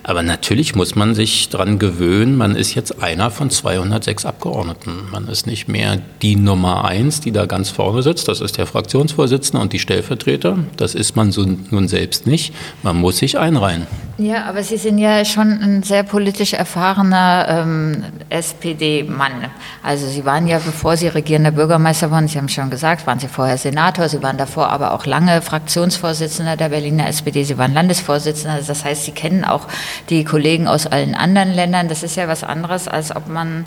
Aber 0.04 0.24
natürlich 0.24 0.76
muss 0.76 0.96
man 0.96 1.14
sich 1.14 1.50
dran 1.50 1.78
gewöhnen, 1.78 2.36
man 2.36 2.56
ist 2.56 2.74
jetzt 2.74 3.04
einer 3.04 3.30
von 3.30 3.50
206 3.50 4.26
Abgeordneten. 4.26 5.08
Man 5.12 5.28
ist 5.28 5.46
nicht 5.46 5.68
mehr 5.68 6.00
die 6.22 6.36
Nummer 6.36 6.86
eins, 6.86 7.22
die 7.22 7.32
da 7.32 7.46
ganz 7.46 7.70
vorne 7.70 8.02
sitzt. 8.02 8.28
Das 8.28 8.42
ist 8.42 8.58
der 8.58 8.66
Fraktionsvorsitzende 8.66 9.62
und 9.62 9.74
die 9.74 9.80
Stellvertreter. 9.80 10.58
Das 10.78 10.96
ist 10.96 11.16
man 11.16 11.32
so 11.32 11.46
nun 11.70 11.88
selbst 11.88 12.26
nicht. 12.26 12.54
Man 12.82 12.98
muss 12.98 13.18
sich 13.18 13.38
einreihen. 13.38 13.86
Ja, 14.18 14.46
aber 14.46 14.62
Sie 14.62 14.78
sind 14.78 15.00
ja 15.00 15.26
schon 15.26 15.52
ein 15.62 15.84
sehr 15.84 16.04
politisch 16.04 16.54
erfahrener 16.54 17.46
ähm, 17.50 18.04
SPD-Mann. 18.30 19.50
Also 19.82 20.08
Sie 20.08 20.26
waren 20.26 20.48
ja, 20.48 20.60
bevor 20.60 20.96
Sie 20.96 21.08
regierender 21.08 21.52
Bürgermeister 21.52 22.12
waren, 22.12 22.28
Sie 22.28 22.38
haben 22.38 22.50
schon 22.50 22.70
gesagt, 22.70 23.08
waren 23.08 23.20
Sie 23.20 23.28
vorher 23.28 23.58
Senator, 23.58 24.10
Sie 24.10 24.22
waren 24.22 24.38
davor 24.38 24.70
aber 24.70 24.94
auch 24.94 25.08
lange 25.08 25.42
Fraktionsvorsitzender 25.42 26.56
der 26.56 26.70
Berliner 26.70 27.08
SPD, 27.08 27.44
Sie 27.44 27.58
waren 27.58 27.74
Landesvorsitzender. 27.74 28.60
Das 28.66 28.86
heißt, 28.86 29.06
Sie 29.06 29.12
kennen 29.12 29.44
auch 29.44 29.68
die 30.10 30.24
Kollegen 30.24 30.68
aus 30.68 30.88
allen 30.88 31.16
anderen 31.16 31.54
Ländern. 31.54 31.88
Das 31.88 32.04
ist 32.04 32.16
ja 32.16 32.28
was 32.28 32.44
anderes, 32.44 32.88
als 32.88 33.16
ob 33.16 33.28
man 33.28 33.66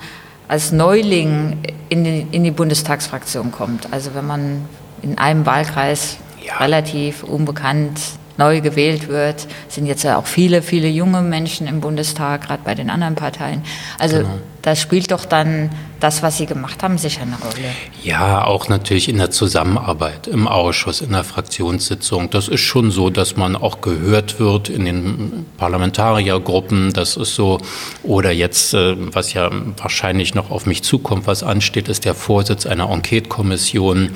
als 0.48 0.72
Neuling 0.72 1.58
in 1.88 2.04
die, 2.04 2.26
in 2.30 2.44
die 2.44 2.50
Bundestagsfraktion 2.50 3.50
kommt. 3.52 3.92
Also 3.92 4.14
wenn 4.14 4.26
man 4.26 4.64
in 5.02 5.18
einem 5.18 5.46
Wahlkreis 5.46 6.18
Ja. 6.44 6.58
relativ 6.58 7.22
unbekannt 7.22 7.98
neu 8.36 8.60
gewählt 8.60 9.08
wird, 9.08 9.46
sind 9.68 9.86
jetzt 9.86 10.02
ja 10.02 10.18
auch 10.18 10.26
viele, 10.26 10.60
viele 10.60 10.88
junge 10.88 11.22
Menschen 11.22 11.66
im 11.66 11.80
Bundestag, 11.80 12.42
gerade 12.42 12.62
bei 12.64 12.74
den 12.74 12.90
anderen 12.90 13.14
Parteien. 13.14 13.62
Also 13.98 14.24
da 14.64 14.74
spielt 14.74 15.10
doch 15.10 15.26
dann 15.26 15.68
das, 16.00 16.22
was 16.22 16.38
Sie 16.38 16.46
gemacht 16.46 16.82
haben, 16.82 16.96
sicher 16.96 17.20
eine 17.20 17.36
Rolle. 17.36 17.68
Ja, 18.02 18.44
auch 18.44 18.70
natürlich 18.70 19.10
in 19.10 19.18
der 19.18 19.30
Zusammenarbeit, 19.30 20.26
im 20.26 20.48
Ausschuss, 20.48 21.02
in 21.02 21.12
der 21.12 21.22
Fraktionssitzung. 21.22 22.30
Das 22.30 22.48
ist 22.48 22.62
schon 22.62 22.90
so, 22.90 23.10
dass 23.10 23.36
man 23.36 23.56
auch 23.56 23.82
gehört 23.82 24.40
wird 24.40 24.70
in 24.70 24.86
den 24.86 25.44
Parlamentariergruppen. 25.58 26.94
Das 26.94 27.18
ist 27.18 27.34
so. 27.34 27.58
Oder 28.02 28.30
jetzt, 28.30 28.72
äh, 28.72 28.96
was 29.14 29.34
ja 29.34 29.50
wahrscheinlich 29.82 30.34
noch 30.34 30.50
auf 30.50 30.64
mich 30.64 30.82
zukommt, 30.82 31.26
was 31.26 31.42
ansteht, 31.42 31.90
ist 31.90 32.06
der 32.06 32.14
Vorsitz 32.14 32.64
einer 32.64 32.88
Enquete-Kommission. 32.88 34.12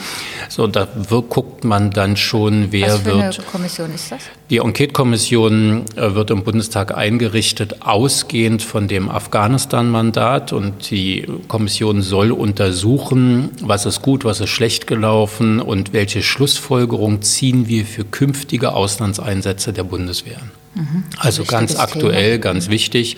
So, 0.48 0.66
da 0.66 0.88
guckt 1.28 1.64
man 1.64 1.90
dann 1.90 2.16
schon, 2.16 2.72
wer 2.72 2.86
was 2.86 3.00
für 3.00 3.04
wird. 3.04 3.38
Eine 3.38 3.48
Kommission 3.52 3.94
ist 3.94 4.10
das? 4.10 4.22
Die 4.50 4.58
Enquete-Kommission 4.58 5.84
äh, 5.96 6.14
wird 6.14 6.30
im 6.30 6.42
Bundestag 6.42 6.96
eingerichtet, 6.96 7.82
ausgehend 7.82 8.62
von 8.62 8.88
dem 8.88 9.10
Afghanistan-Mandat. 9.10 10.54
Und 10.54 10.90
die 10.90 11.26
Kommission 11.48 12.00
soll 12.00 12.32
untersuchen, 12.32 13.50
was 13.60 13.84
ist 13.84 14.00
gut, 14.00 14.24
was 14.24 14.40
ist 14.40 14.48
schlecht 14.48 14.86
gelaufen 14.86 15.60
und 15.60 15.92
welche 15.92 16.22
Schlussfolgerung 16.22 17.20
ziehen 17.20 17.68
wir 17.68 17.84
für 17.84 18.04
künftige 18.04 18.72
Auslandseinsätze 18.72 19.74
der 19.74 19.84
Bundeswehr. 19.84 20.40
Mhm. 20.78 21.02
Also 21.18 21.44
ganz 21.44 21.76
aktuell, 21.76 22.38
Thema. 22.38 22.42
ganz 22.42 22.68
wichtig. 22.68 23.16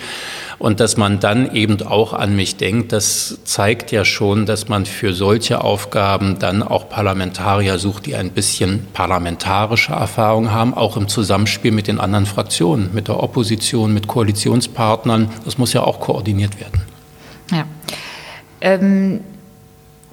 Und 0.58 0.80
dass 0.80 0.96
man 0.96 1.20
dann 1.20 1.54
eben 1.54 1.82
auch 1.82 2.14
an 2.14 2.34
mich 2.34 2.56
denkt, 2.56 2.92
das 2.92 3.38
zeigt 3.44 3.92
ja 3.92 4.06
schon, 4.06 4.46
dass 4.46 4.68
man 4.68 4.86
für 4.86 5.12
solche 5.12 5.62
Aufgaben 5.62 6.38
dann 6.38 6.62
auch 6.62 6.88
Parlamentarier 6.88 7.78
sucht, 7.78 8.06
die 8.06 8.16
ein 8.16 8.30
bisschen 8.30 8.86
parlamentarische 8.94 9.92
Erfahrung 9.92 10.52
haben, 10.52 10.72
auch 10.72 10.96
im 10.96 11.08
Zusammenspiel 11.08 11.70
mit 11.70 11.86
den 11.86 12.00
anderen 12.00 12.24
Fraktionen, 12.24 12.90
mit 12.94 13.08
der 13.08 13.22
Opposition, 13.22 13.92
mit 13.92 14.06
Koalitionspartnern. 14.06 15.30
Das 15.44 15.58
muss 15.58 15.74
ja 15.74 15.82
auch 15.82 16.00
koordiniert 16.00 16.58
werden. 16.58 16.80
Ja. 17.52 17.64
Ähm, 18.62 19.20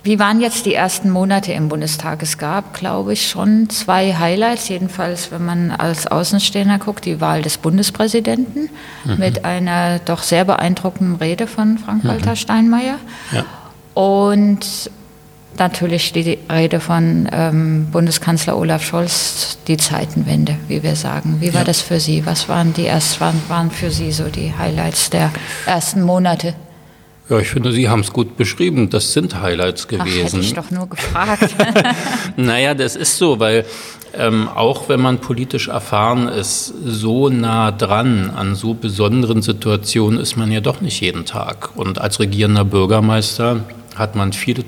wie 0.08 0.20
waren 0.20 0.40
jetzt 0.40 0.66
die 0.66 0.74
ersten 0.74 1.10
Monate 1.10 1.52
im 1.52 1.68
Bundestag? 1.68 2.24
Es 2.24 2.38
gab, 2.38 2.74
glaube 2.74 3.12
ich, 3.12 3.28
schon 3.28 3.70
zwei 3.70 4.14
Highlights, 4.14 4.70
jedenfalls 4.70 5.32
wenn 5.32 5.44
man 5.44 5.70
als 5.70 6.08
Außenstehender 6.08 6.80
guckt, 6.80 7.04
die 7.04 7.20
Wahl 7.20 7.42
des 7.42 7.58
Bundespräsidenten 7.58 8.70
mhm. 9.04 9.18
mit 9.18 9.44
einer 9.44 10.00
doch 10.00 10.24
sehr 10.24 10.46
beeindruckenden 10.46 11.18
Rede 11.18 11.46
von 11.46 11.78
Frank-Walter 11.78 12.32
mhm. 12.32 12.36
Steinmeier. 12.38 13.00
Ja. 13.34 13.44
Und 13.96 14.90
natürlich 15.58 16.14
die 16.14 16.40
Rede 16.50 16.80
von 16.80 17.28
ähm, 17.34 17.88
Bundeskanzler 17.92 18.58
Olaf 18.58 18.86
Scholz, 18.86 19.58
die 19.68 19.76
Zeitenwende, 19.76 20.56
wie 20.70 20.84
wir 20.84 20.96
sagen. 20.96 21.42
Wie 21.42 21.54
war 21.54 21.62
ja. 21.62 21.66
das 21.66 21.82
für 21.82 22.00
Sie? 22.00 22.26
Was 22.26 22.48
waren 22.48 22.74
die 22.74 22.84
erst 22.84 23.20
waren, 23.20 23.42
waren 23.50 23.72
für 23.72 23.92
Sie 23.92 24.14
so 24.14 24.30
die 24.30 24.54
Highlights 24.58 25.10
der 25.10 25.32
ersten 25.66 26.02
Monate? 26.02 26.54
Ja, 27.29 27.39
ich 27.39 27.50
finde, 27.50 27.74
Sie 27.74 27.89
haben 27.89 28.00
es 28.00 28.13
gut 28.13 28.38
beschrieben. 28.38 28.89
Das 28.89 29.12
sind 29.12 29.41
Highlights 29.41 29.88
gewesen. 29.88 30.27
Ach, 30.27 30.34
hätte 30.34 30.39
ich 30.39 30.53
doch 30.53 30.72
nur 30.72 30.88
gefragt. 30.88 31.55
naja, 32.38 32.74
das 32.74 32.96
ist 32.96 33.17
so, 33.17 33.39
weil 33.39 33.65
ähm, 34.13 34.48
auch 34.48 34.88
wenn 34.88 35.01
man 35.01 35.19
politisch 35.19 35.67
erfahren 35.67 36.27
ist, 36.29 36.74
so 36.86 37.29
nah 37.29 37.72
dran 37.72 38.31
an 38.36 38.55
so 38.55 38.74
besonderen 38.74 39.41
Situationen 39.41 40.19
ist 40.19 40.38
man 40.38 40.51
ja 40.51 40.62
doch 40.62 40.79
nicht 40.79 41.01
jeden 41.01 41.25
Tag. 41.25 41.75
Und 41.75 42.00
als 42.00 42.19
regierender 42.19 42.63
Bürgermeister 42.63 43.62
hat 43.96 44.15
man 44.15 44.31
viele 44.31 44.63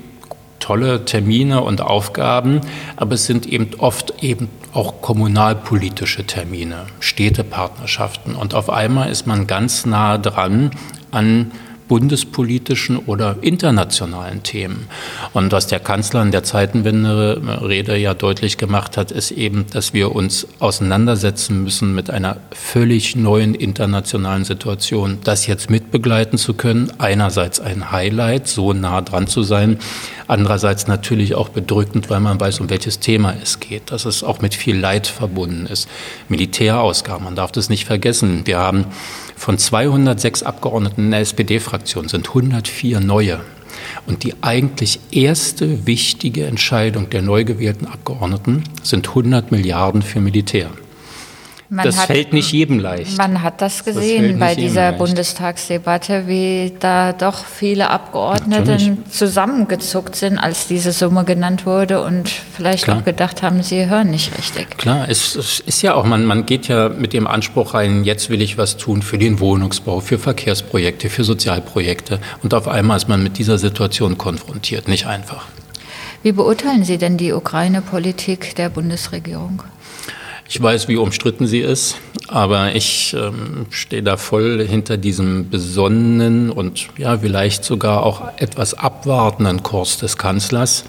tolle 0.58 1.06
Termine 1.06 1.62
und 1.62 1.80
Aufgaben, 1.80 2.60
aber 2.96 3.14
es 3.14 3.24
sind 3.24 3.46
eben 3.46 3.70
oft 3.78 4.22
eben 4.22 4.50
auch 4.72 5.00
kommunalpolitische 5.00 6.26
Termine, 6.26 6.86
Städtepartnerschaften. 7.00 8.34
Und 8.34 8.54
auf 8.54 8.68
einmal 8.68 9.10
ist 9.10 9.26
man 9.26 9.46
ganz 9.46 9.86
nah 9.86 10.18
dran 10.18 10.70
an 11.10 11.50
bundespolitischen 11.90 12.98
oder 12.98 13.38
internationalen 13.40 14.44
Themen. 14.44 14.86
Und 15.32 15.50
was 15.50 15.66
der 15.66 15.80
Kanzler 15.80 16.22
in 16.22 16.30
der 16.30 16.44
Zeitenwende-Rede 16.44 17.96
ja 17.96 18.14
deutlich 18.14 18.58
gemacht 18.58 18.96
hat, 18.96 19.10
ist 19.10 19.32
eben, 19.32 19.66
dass 19.72 19.92
wir 19.92 20.14
uns 20.14 20.46
auseinandersetzen 20.60 21.64
müssen 21.64 21.92
mit 21.92 22.08
einer 22.08 22.36
völlig 22.52 23.16
neuen 23.16 23.56
internationalen 23.56 24.44
Situation. 24.44 25.18
Das 25.24 25.48
jetzt 25.48 25.68
mitbegleiten 25.68 26.38
zu 26.38 26.54
können, 26.54 26.92
einerseits 26.98 27.58
ein 27.58 27.90
Highlight, 27.90 28.46
so 28.46 28.72
nah 28.72 29.00
dran 29.00 29.26
zu 29.26 29.42
sein, 29.42 29.76
andererseits 30.28 30.86
natürlich 30.86 31.34
auch 31.34 31.48
bedrückend, 31.48 32.08
weil 32.08 32.20
man 32.20 32.38
weiß, 32.38 32.60
um 32.60 32.70
welches 32.70 33.00
Thema 33.00 33.34
es 33.42 33.58
geht, 33.58 33.90
dass 33.90 34.04
es 34.04 34.22
auch 34.22 34.40
mit 34.40 34.54
viel 34.54 34.78
Leid 34.78 35.08
verbunden 35.08 35.66
ist. 35.66 35.88
Militärausgaben, 36.28 37.24
man 37.24 37.34
darf 37.34 37.50
das 37.50 37.68
nicht 37.68 37.84
vergessen. 37.84 38.42
Wir 38.44 38.58
haben 38.58 38.84
von 39.40 39.56
206 39.56 40.42
Abgeordneten 40.42 41.06
in 41.06 41.10
der 41.12 41.20
SPD-Fraktion 41.20 42.08
sind 42.08 42.28
104 42.28 43.00
neue. 43.00 43.40
Und 44.06 44.22
die 44.22 44.34
eigentlich 44.42 45.00
erste 45.10 45.86
wichtige 45.86 46.44
Entscheidung 46.44 47.08
der 47.08 47.22
neu 47.22 47.44
gewählten 47.44 47.86
Abgeordneten 47.86 48.64
sind 48.82 49.08
100 49.08 49.50
Milliarden 49.50 50.02
für 50.02 50.20
Militär. 50.20 50.68
Man 51.72 51.84
das 51.84 51.98
hat, 51.98 52.06
fällt 52.08 52.32
nicht 52.32 52.50
jedem 52.50 52.80
leicht. 52.80 53.16
Man 53.16 53.42
hat 53.42 53.62
das 53.62 53.84
gesehen 53.84 54.40
das 54.40 54.40
bei 54.40 54.54
dieser 54.56 54.90
Bundestagsdebatte, 54.90 56.26
wie 56.26 56.72
da 56.80 57.12
doch 57.12 57.44
viele 57.44 57.90
Abgeordnete 57.90 58.72
Natürlich. 58.72 58.98
zusammengezuckt 59.08 60.16
sind, 60.16 60.36
als 60.36 60.66
diese 60.66 60.90
Summe 60.90 61.22
genannt 61.22 61.66
wurde 61.66 62.02
und 62.02 62.28
vielleicht 62.28 62.84
Klar. 62.84 62.98
auch 62.98 63.04
gedacht 63.04 63.44
haben, 63.44 63.62
sie 63.62 63.88
hören 63.88 64.10
nicht 64.10 64.36
richtig. 64.36 64.78
Klar, 64.78 65.06
es, 65.08 65.36
es 65.36 65.60
ist 65.60 65.82
ja 65.82 65.94
auch, 65.94 66.04
man, 66.04 66.24
man 66.24 66.44
geht 66.44 66.66
ja 66.66 66.88
mit 66.88 67.12
dem 67.12 67.28
Anspruch 67.28 67.72
rein, 67.72 68.02
jetzt 68.02 68.30
will 68.30 68.42
ich 68.42 68.58
was 68.58 68.76
tun 68.76 69.00
für 69.00 69.16
den 69.16 69.38
Wohnungsbau, 69.38 70.00
für 70.00 70.18
Verkehrsprojekte, 70.18 71.08
für 71.08 71.22
Sozialprojekte. 71.22 72.18
Und 72.42 72.52
auf 72.52 72.66
einmal 72.66 72.96
ist 72.96 73.08
man 73.08 73.22
mit 73.22 73.38
dieser 73.38 73.58
Situation 73.58 74.18
konfrontiert. 74.18 74.88
Nicht 74.88 75.06
einfach. 75.06 75.46
Wie 76.24 76.32
beurteilen 76.32 76.82
Sie 76.82 76.98
denn 76.98 77.16
die 77.16 77.32
Ukraine-Politik 77.32 78.56
der 78.56 78.70
Bundesregierung? 78.70 79.62
Ich 80.52 80.60
weiß, 80.60 80.88
wie 80.88 80.96
umstritten 80.96 81.46
sie 81.46 81.60
ist, 81.60 81.98
aber 82.26 82.74
ich 82.74 83.14
ähm, 83.16 83.66
stehe 83.70 84.02
da 84.02 84.16
voll 84.16 84.66
hinter 84.66 84.96
diesem 84.96 85.48
besonnenen 85.48 86.50
und 86.50 86.88
ja, 86.98 87.18
vielleicht 87.18 87.62
sogar 87.64 88.04
auch 88.04 88.36
etwas 88.36 88.74
abwartenden 88.74 89.62
Kurs 89.62 89.98
des 89.98 90.16
Kanzlers, 90.16 90.86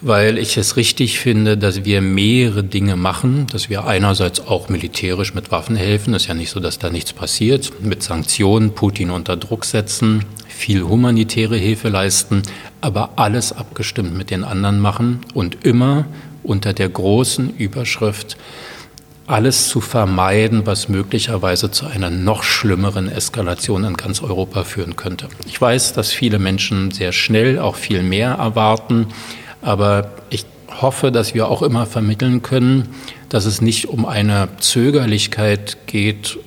weil 0.00 0.38
ich 0.38 0.56
es 0.56 0.76
richtig 0.76 1.20
finde, 1.20 1.56
dass 1.56 1.84
wir 1.84 2.00
mehrere 2.00 2.64
Dinge 2.64 2.96
machen, 2.96 3.46
dass 3.52 3.70
wir 3.70 3.86
einerseits 3.86 4.40
auch 4.40 4.68
militärisch 4.68 5.34
mit 5.34 5.52
Waffen 5.52 5.76
helfen, 5.76 6.12
ist 6.12 6.26
ja 6.26 6.34
nicht 6.34 6.50
so, 6.50 6.58
dass 6.58 6.80
da 6.80 6.90
nichts 6.90 7.12
passiert, 7.12 7.70
mit 7.84 8.02
Sanktionen 8.02 8.72
Putin 8.74 9.12
unter 9.12 9.36
Druck 9.36 9.66
setzen, 9.66 10.24
viel 10.48 10.82
humanitäre 10.82 11.56
Hilfe 11.56 11.90
leisten, 11.90 12.42
aber 12.80 13.10
alles 13.14 13.52
abgestimmt 13.52 14.18
mit 14.18 14.32
den 14.32 14.42
anderen 14.42 14.80
machen 14.80 15.20
und 15.32 15.64
immer 15.64 16.06
unter 16.42 16.72
der 16.72 16.88
großen 16.88 17.56
Überschrift, 17.56 18.36
alles 19.30 19.68
zu 19.68 19.80
vermeiden, 19.80 20.66
was 20.66 20.88
möglicherweise 20.88 21.70
zu 21.70 21.86
einer 21.86 22.10
noch 22.10 22.42
schlimmeren 22.42 23.08
Eskalation 23.08 23.84
in 23.84 23.94
ganz 23.94 24.22
Europa 24.22 24.64
führen 24.64 24.96
könnte. 24.96 25.28
Ich 25.46 25.60
weiß, 25.60 25.92
dass 25.92 26.10
viele 26.10 26.38
Menschen 26.38 26.90
sehr 26.90 27.12
schnell 27.12 27.58
auch 27.58 27.76
viel 27.76 28.02
mehr 28.02 28.32
erwarten, 28.32 29.06
aber 29.62 30.10
ich 30.30 30.44
hoffe, 30.80 31.12
dass 31.12 31.34
wir 31.34 31.48
auch 31.48 31.62
immer 31.62 31.86
vermitteln 31.86 32.42
können, 32.42 32.88
dass 33.28 33.44
es 33.44 33.60
nicht 33.60 33.88
um 33.88 34.04
eine 34.04 34.48
Zögerlichkeit 34.58 35.86
geht 35.86 36.38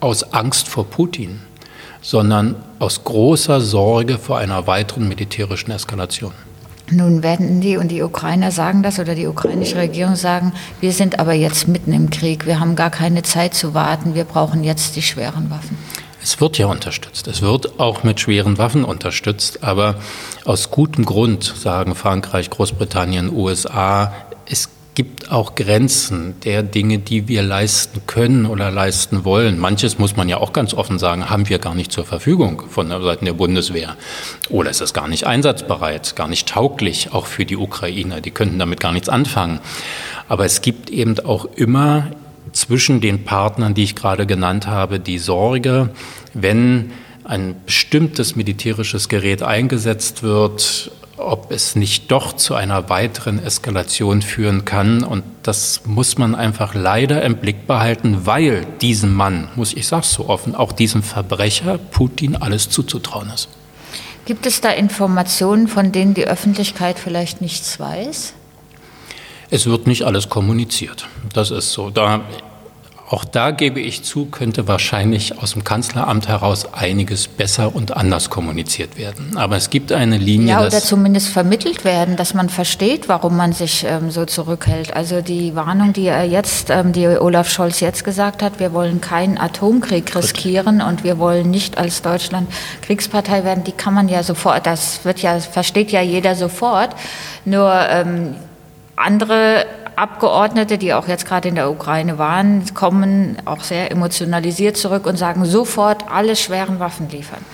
aus 0.00 0.32
Angst 0.32 0.68
vor 0.68 0.86
Putin, 0.86 1.40
sondern 2.00 2.56
aus 2.78 3.04
großer 3.04 3.60
Sorge 3.60 4.18
vor 4.18 4.38
einer 4.38 4.66
weiteren 4.66 5.08
militärischen 5.08 5.70
Eskalation. 5.70 6.32
Nun 6.90 7.22
werden 7.22 7.60
die 7.60 7.76
und 7.76 7.88
die 7.88 8.02
Ukrainer 8.02 8.50
sagen 8.50 8.82
das 8.82 8.98
oder 8.98 9.14
die 9.14 9.26
ukrainische 9.26 9.76
Regierung 9.76 10.16
sagen, 10.16 10.52
wir 10.80 10.92
sind 10.92 11.18
aber 11.18 11.34
jetzt 11.34 11.68
mitten 11.68 11.92
im 11.92 12.10
Krieg, 12.10 12.46
wir 12.46 12.60
haben 12.60 12.76
gar 12.76 12.90
keine 12.90 13.22
Zeit 13.22 13.54
zu 13.54 13.74
warten, 13.74 14.14
wir 14.14 14.24
brauchen 14.24 14.64
jetzt 14.64 14.96
die 14.96 15.02
schweren 15.02 15.50
Waffen. 15.50 15.76
Es 16.22 16.40
wird 16.40 16.58
ja 16.58 16.66
unterstützt. 16.66 17.28
Es 17.28 17.42
wird 17.42 17.78
auch 17.78 18.02
mit 18.02 18.20
schweren 18.20 18.58
Waffen 18.58 18.84
unterstützt. 18.84 19.62
Aber 19.62 19.94
aus 20.44 20.70
gutem 20.70 21.04
Grund 21.04 21.44
sagen 21.44 21.94
Frankreich, 21.94 22.50
Großbritannien, 22.50 23.32
USA, 23.32 24.12
es 24.44 24.68
gibt 24.98 25.30
auch 25.30 25.54
Grenzen 25.54 26.34
der 26.42 26.64
Dinge, 26.64 26.98
die 26.98 27.28
wir 27.28 27.44
leisten 27.44 28.00
können 28.08 28.46
oder 28.46 28.72
leisten 28.72 29.24
wollen. 29.24 29.56
Manches 29.56 29.96
muss 30.00 30.16
man 30.16 30.28
ja 30.28 30.38
auch 30.38 30.52
ganz 30.52 30.74
offen 30.74 30.98
sagen, 30.98 31.30
haben 31.30 31.48
wir 31.48 31.60
gar 31.60 31.76
nicht 31.76 31.92
zur 31.92 32.04
Verfügung 32.04 32.64
von 32.68 32.88
der 32.88 33.00
Seite 33.00 33.24
der 33.24 33.34
Bundeswehr. 33.34 33.94
Oder 34.50 34.70
ist 34.70 34.80
es 34.80 34.92
gar 34.92 35.06
nicht 35.06 35.24
einsatzbereit, 35.24 36.16
gar 36.16 36.26
nicht 36.26 36.48
tauglich, 36.48 37.12
auch 37.12 37.26
für 37.26 37.44
die 37.44 37.56
Ukrainer. 37.56 38.20
Die 38.20 38.32
könnten 38.32 38.58
damit 38.58 38.80
gar 38.80 38.90
nichts 38.90 39.08
anfangen. 39.08 39.60
Aber 40.26 40.44
es 40.44 40.62
gibt 40.62 40.90
eben 40.90 41.16
auch 41.20 41.44
immer 41.44 42.08
zwischen 42.50 43.00
den 43.00 43.22
Partnern, 43.22 43.74
die 43.74 43.84
ich 43.84 43.94
gerade 43.94 44.26
genannt 44.26 44.66
habe, 44.66 44.98
die 44.98 45.18
Sorge, 45.18 45.90
wenn 46.34 46.90
ein 47.22 47.54
bestimmtes 47.64 48.34
militärisches 48.34 49.08
Gerät 49.08 49.44
eingesetzt 49.44 50.24
wird, 50.24 50.90
ob 51.18 51.50
es 51.50 51.76
nicht 51.76 52.10
doch 52.10 52.34
zu 52.34 52.54
einer 52.54 52.88
weiteren 52.88 53.42
Eskalation 53.42 54.22
führen 54.22 54.64
kann. 54.64 55.04
Und 55.04 55.24
das 55.42 55.82
muss 55.84 56.18
man 56.18 56.34
einfach 56.34 56.74
leider 56.74 57.22
im 57.22 57.36
Blick 57.36 57.66
behalten, 57.66 58.26
weil 58.26 58.64
diesem 58.80 59.14
Mann, 59.14 59.48
muss 59.56 59.72
ich 59.74 59.86
sagen 59.86 60.04
so 60.04 60.28
offen, 60.28 60.54
auch 60.54 60.72
diesem 60.72 61.02
Verbrecher 61.02 61.78
Putin 61.78 62.36
alles 62.36 62.70
zuzutrauen 62.70 63.30
ist. 63.34 63.48
Gibt 64.24 64.46
es 64.46 64.60
da 64.60 64.70
Informationen, 64.70 65.68
von 65.68 65.90
denen 65.90 66.14
die 66.14 66.26
Öffentlichkeit 66.26 66.98
vielleicht 66.98 67.40
nichts 67.40 67.80
weiß? 67.80 68.34
Es 69.50 69.66
wird 69.66 69.86
nicht 69.86 70.02
alles 70.02 70.28
kommuniziert. 70.28 71.06
Das 71.32 71.50
ist 71.50 71.72
so. 71.72 71.88
Da 71.88 72.20
auch 73.10 73.24
da 73.24 73.52
gebe 73.52 73.80
ich 73.80 74.04
zu, 74.04 74.26
könnte 74.26 74.68
wahrscheinlich 74.68 75.38
aus 75.40 75.52
dem 75.52 75.64
Kanzleramt 75.64 76.28
heraus 76.28 76.74
einiges 76.74 77.26
besser 77.26 77.74
und 77.74 77.96
anders 77.96 78.28
kommuniziert 78.28 78.98
werden. 78.98 79.36
Aber 79.36 79.56
es 79.56 79.70
gibt 79.70 79.92
eine 79.92 80.18
Linie. 80.18 80.48
Ja, 80.48 80.60
oder 80.60 80.80
zumindest 80.80 81.28
vermittelt 81.28 81.84
werden, 81.84 82.16
dass 82.16 82.34
man 82.34 82.50
versteht, 82.50 83.08
warum 83.08 83.36
man 83.36 83.54
sich 83.54 83.86
ähm, 83.88 84.10
so 84.10 84.26
zurückhält. 84.26 84.94
Also 84.94 85.22
die 85.22 85.54
Warnung, 85.54 85.94
die 85.94 86.06
er 86.06 86.24
jetzt, 86.24 86.68
ähm, 86.68 86.92
die 86.92 87.06
Olaf 87.06 87.48
Scholz 87.48 87.80
jetzt 87.80 88.04
gesagt 88.04 88.42
hat, 88.42 88.60
wir 88.60 88.74
wollen 88.74 89.00
keinen 89.00 89.38
Atomkrieg 89.38 90.14
riskieren 90.14 90.82
und 90.82 91.02
wir 91.02 91.18
wollen 91.18 91.50
nicht 91.50 91.78
als 91.78 92.02
Deutschland 92.02 92.50
Kriegspartei 92.82 93.42
werden, 93.42 93.64
die 93.64 93.72
kann 93.72 93.94
man 93.94 94.10
ja 94.10 94.22
sofort, 94.22 94.66
das 94.66 95.04
wird 95.06 95.20
ja, 95.20 95.40
versteht 95.40 95.92
ja 95.92 96.02
jeder 96.02 96.34
sofort. 96.34 96.90
Nur 97.46 97.72
ähm, 97.88 98.34
andere 98.96 99.64
Abgeordnete, 99.98 100.78
die 100.78 100.94
auch 100.94 101.08
jetzt 101.08 101.26
gerade 101.26 101.48
in 101.48 101.56
der 101.56 101.70
Ukraine 101.70 102.18
waren, 102.18 102.64
kommen 102.74 103.36
auch 103.44 103.62
sehr 103.62 103.90
emotionalisiert 103.90 104.76
zurück 104.76 105.06
und 105.06 105.16
sagen 105.16 105.44
sofort 105.44 106.04
alle 106.10 106.36
schweren 106.36 106.78
Waffen 106.78 107.08
liefern. 107.10 107.44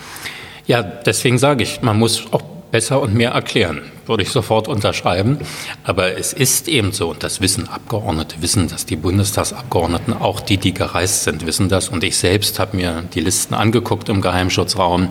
Ja, 0.67 0.81
deswegen 0.81 1.37
sage 1.37 1.63
ich, 1.63 1.81
man 1.81 1.97
muss 1.97 2.31
auch 2.31 2.41
besser 2.71 2.99
und 3.01 3.13
mehr 3.13 3.31
erklären, 3.31 3.81
würde 4.05 4.23
ich 4.23 4.29
sofort 4.29 4.67
unterschreiben. 4.67 5.39
Aber 5.83 6.17
es 6.17 6.33
ist 6.33 6.67
eben 6.67 6.91
so, 6.91 7.11
und 7.11 7.23
das 7.23 7.39
wissen 7.39 7.69
Abgeordnete, 7.69 8.41
wissen 8.41 8.67
das, 8.67 8.85
die 8.85 8.95
Bundestagsabgeordneten, 8.95 10.13
auch 10.13 10.39
die, 10.39 10.57
die 10.57 10.73
gereist 10.73 11.23
sind, 11.23 11.45
wissen 11.45 11.69
das. 11.69 11.89
Und 11.89 12.03
ich 12.03 12.17
selbst 12.17 12.59
habe 12.59 12.75
mir 12.75 13.03
die 13.13 13.21
Listen 13.21 13.53
angeguckt 13.53 14.09
im 14.09 14.21
Geheimschutzraum. 14.21 15.09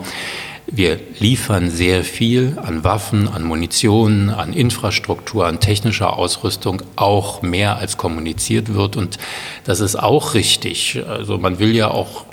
Wir 0.67 0.99
liefern 1.19 1.69
sehr 1.69 2.03
viel 2.03 2.57
an 2.61 2.83
Waffen, 2.83 3.27
an 3.27 3.43
Munition, 3.43 4.31
an 4.31 4.51
Infrastruktur, 4.51 5.45
an 5.45 5.59
technischer 5.59 6.17
Ausrüstung, 6.17 6.81
auch 6.95 7.43
mehr 7.43 7.77
als 7.77 7.97
kommuniziert 7.97 8.73
wird. 8.73 8.95
Und 8.95 9.19
das 9.63 9.79
ist 9.79 9.95
auch 9.95 10.33
richtig. 10.33 11.03
Also 11.07 11.37
man 11.37 11.59
will 11.59 11.75
ja 11.75 11.91
auch 11.91 12.25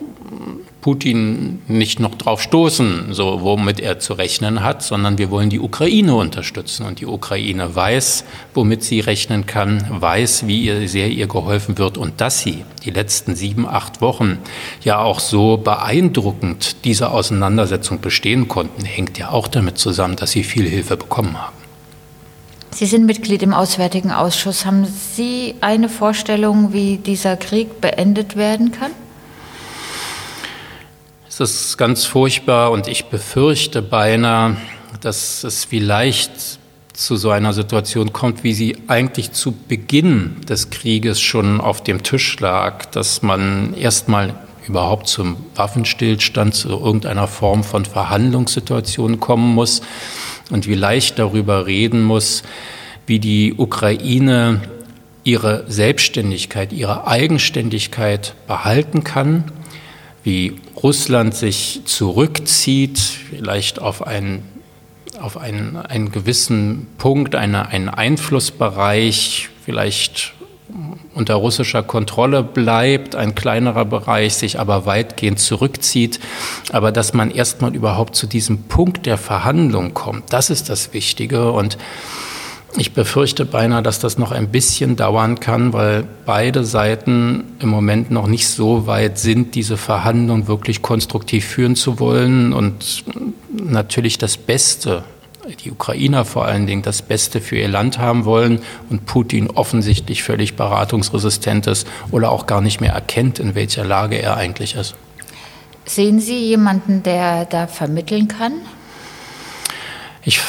Putin 0.83 1.63
nicht 1.69 2.01
noch 2.01 2.17
drauf 2.17 2.43
stoßen, 2.43 3.15
so 3.15 3.41
womit 3.43 3.79
er 3.79 4.01
zu 4.01 4.15
rechnen 4.15 4.65
hat, 4.65 4.83
sondern 4.83 5.17
wir 5.17 5.31
wollen 5.31 5.49
die 5.49 5.61
Ukraine 5.61 6.17
unterstützen. 6.17 6.85
Und 6.85 6.99
die 6.99 7.07
Ukraine 7.07 7.75
weiß, 7.75 8.25
womit 8.53 8.83
sie 8.83 8.99
rechnen 8.99 9.47
kann, 9.47 9.87
weiß, 9.89 10.49
wie 10.49 10.61
ihr, 10.61 10.89
sehr 10.89 11.09
ihr 11.09 11.29
geholfen 11.29 11.79
wird 11.79 11.97
und 11.97 12.21
dass 12.21 12.41
sie 12.41 12.65
die 12.85 12.91
letzten 12.91 13.37
sieben, 13.37 13.65
acht 13.67 14.01
Wochen 14.01 14.39
ja 14.83 14.99
auch 14.99 15.21
so 15.21 15.57
beeindruckend 15.57 16.85
diese 16.85 17.13
Auseinandersetzung 17.13 18.01
bestehen 18.01 18.49
konnten, 18.49 18.85
hängt 18.85 19.17
ja 19.19 19.31
auch 19.31 19.47
damit 19.47 19.79
zusammen, 19.79 20.17
dass 20.17 20.33
sie 20.33 20.43
viel 20.43 20.69
Hilfe 20.69 20.97
bekommen 20.97 21.41
haben. 21.41 21.57
Sie 22.75 22.87
sind 22.87 23.07
Mitglied 23.07 23.45
im 23.45 23.55
Auswärtigen 23.55 24.11
Ausschuss. 24.11 24.67
Haben 24.67 24.87
Sie 24.87 25.55
eine 25.61 25.89
Vorstellung, 25.89 26.73
wie 26.73 26.97
dieser 26.97 27.37
Krieg 27.37 27.81
beendet 27.81 28.35
werden 28.35 28.73
kann? 28.73 28.91
Es 31.35 31.41
ist 31.41 31.79
ganz 31.79 32.05
furchtbar 32.05 32.73
und 32.73 32.89
ich 32.89 33.07
befürchte 33.07 33.81
beinahe, 33.81 34.59
dass 35.01 35.45
es 35.45 35.65
vielleicht 35.65 36.59
zu 36.93 37.17
so 37.17 37.31
einer 37.31 37.55
Situation 37.55 38.13
kommt, 38.13 38.45
wie 38.45 38.53
sie 38.53 38.77
eigentlich 38.87 39.33
zu 39.33 39.53
Beginn 39.53 40.37
des 40.47 40.69
Krieges 40.69 41.23
schon 41.23 41.63
auf 41.63 41.83
dem 41.83 42.03
Tisch 42.03 42.39
lag, 42.39 42.85
dass 42.85 43.23
man 43.23 43.73
erstmal 43.73 44.35
überhaupt 44.69 45.09
zum 45.09 45.39
Waffenstillstand, 45.55 46.55
zu 46.55 46.69
irgendeiner 46.69 47.29
Form 47.29 47.65
von 47.65 47.87
Verhandlungssituation 47.87 49.19
kommen 49.19 49.55
muss 49.55 49.81
und 50.51 50.69
wie 50.69 50.75
leicht 50.75 51.19
darüber 51.19 51.65
reden 51.65 52.03
muss, 52.03 52.43
wie 53.07 53.21
die 53.21 53.55
Ukraine 53.55 54.61
ihre 55.25 55.65
Selbstständigkeit, 55.67 56.75
ihre 56.75 57.07
Eigenständigkeit 57.07 58.35
behalten 58.47 59.03
kann 59.03 59.45
wie 60.23 60.55
Russland 60.83 61.35
sich 61.35 61.83
zurückzieht, 61.85 62.99
vielleicht 62.99 63.81
auf 63.81 64.07
einen, 64.07 64.43
auf 65.21 65.37
einen, 65.37 65.77
einen 65.77 66.11
gewissen 66.11 66.89
Punkt, 66.99 67.35
eine, 67.35 67.69
einen 67.69 67.89
Einflussbereich, 67.89 69.49
vielleicht 69.65 70.35
unter 71.15 71.35
russischer 71.35 71.83
Kontrolle 71.83 72.43
bleibt, 72.43 73.15
ein 73.15 73.35
kleinerer 73.35 73.85
Bereich 73.85 74.35
sich 74.35 74.59
aber 74.59 74.87
weitgehend 74.87 75.39
zurückzieht. 75.39 76.19
Aber 76.73 76.93
dass 76.93 77.13
man 77.13 77.31
erstmal 77.31 77.75
überhaupt 77.75 78.17
zu 78.17 78.27
diesem 78.27 78.65
Punkt 78.65 79.07
der 79.07 79.19
Verhandlung 79.19 79.95
kommt, 79.95 80.33
das 80.33 80.51
ist 80.51 80.69
das 80.71 80.95
Wichtige. 80.95 81.53
Und 81.53 81.77
ich 82.77 82.95
befürchte 82.95 83.45
beinahe, 83.45 83.83
dass 83.83 83.99
das 83.99 84.17
noch 84.17 84.33
ein 84.33 84.49
bisschen 84.49 84.97
dauern 84.97 85.41
kann, 85.41 85.73
weil 85.73 86.05
beide 86.25 86.65
Seiten 86.65 87.45
im 87.61 87.69
Moment 87.69 88.11
noch 88.11 88.27
nicht 88.27 88.49
so 88.49 88.87
weit 88.87 89.19
sind, 89.19 89.55
diese 89.55 89.77
Verhandlungen 89.77 90.49
wirklich 90.49 90.81
konstruktiv 90.81 91.45
führen 91.45 91.77
zu 91.77 92.01
wollen 92.01 92.53
und 92.53 93.05
natürlich 93.53 94.17
das 94.17 94.39
Beste, 94.39 95.05
die 95.65 95.71
Ukrainer 95.71 96.25
vor 96.25 96.47
allen 96.47 96.67
Dingen, 96.67 96.83
das 96.83 97.03
Beste 97.03 97.41
für 97.43 97.57
ihr 97.57 97.69
Land 97.69 97.99
haben 97.99 98.25
wollen 98.25 98.61
und 98.89 99.05
Putin 99.05 99.51
offensichtlich 99.51 100.23
völlig 100.23 100.57
beratungsresistent 100.57 101.67
ist 101.67 101.87
oder 102.11 102.31
auch 102.31 102.47
gar 102.47 102.63
nicht 102.63 102.81
mehr 102.81 102.93
erkennt, 102.93 103.39
in 103.39 103.55
welcher 103.55 103.85
Lage 103.85 104.17
er 104.17 104.37
eigentlich 104.39 104.77
ist. 104.77 104.95
Sehen 105.85 106.21
Sie 106.21 106.39
jemanden, 106.39 107.03
der 107.03 107.45
da 107.45 107.67
vermitteln 107.67 108.29
kann? 108.29 108.53
Ich 110.25 110.41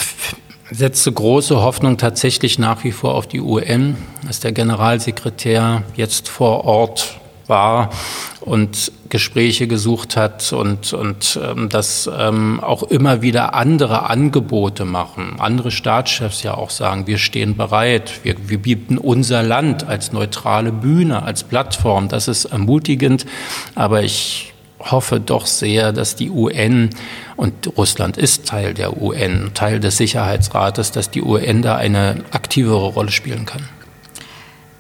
setze 0.72 1.12
große 1.12 1.62
Hoffnung 1.62 1.98
tatsächlich 1.98 2.60
nach 2.60 2.84
wie 2.84 2.92
vor 2.92 3.16
auf 3.16 3.28
die 3.28 3.42
UN, 3.42 3.98
dass 4.26 4.40
der 4.40 4.52
Generalsekretär 4.52 5.84
jetzt 5.96 6.30
vor 6.30 6.66
Ort 6.66 7.20
war 7.48 7.90
und 8.42 8.92
Gespräche 9.10 9.68
gesucht 9.68 10.16
hat 10.18 10.54
und, 10.54 10.94
und 10.94 11.40
ähm, 11.44 11.70
dass 11.70 12.10
ähm, 12.18 12.60
auch 12.62 12.84
immer 12.84 13.22
wieder 13.22 13.54
andere 13.54 14.10
Angebote 14.10 14.86
machen, 14.86 15.36
andere 15.40 15.72
Staatschefs 15.72 16.44
ja 16.44 16.56
auch 16.56 16.70
sagen, 16.70 17.06
wir 17.06 17.18
stehen 17.18 17.56
bereit, 17.56 18.22
wir, 18.24 18.36
wir 18.48 18.62
bieten 18.62 18.98
unser 18.98 19.44
Land 19.44 19.88
als 19.88 20.14
neutrale 20.14 20.72
Bühne, 20.72 21.24
als 21.24 21.44
Plattform. 21.44 22.08
Das 22.08 22.28
ist 22.28 22.46
ermutigend, 22.46 23.26
aber 23.76 24.04
ich 24.04 24.53
hoffe 24.92 25.20
doch 25.20 25.46
sehr, 25.46 25.92
dass 25.92 26.16
die 26.16 26.30
UN, 26.30 26.90
und 27.36 27.78
Russland 27.78 28.18
ist 28.18 28.48
Teil 28.48 28.74
der 28.74 29.02
UN, 29.02 29.52
Teil 29.54 29.80
des 29.80 29.98
Sicherheitsrates, 29.98 30.92
dass 30.92 31.10
die 31.10 31.22
UN 31.22 31.62
da 31.62 31.76
eine 31.76 32.24
aktivere 32.32 32.86
Rolle 32.88 33.12
spielen 33.12 33.46
kann. 33.46 33.68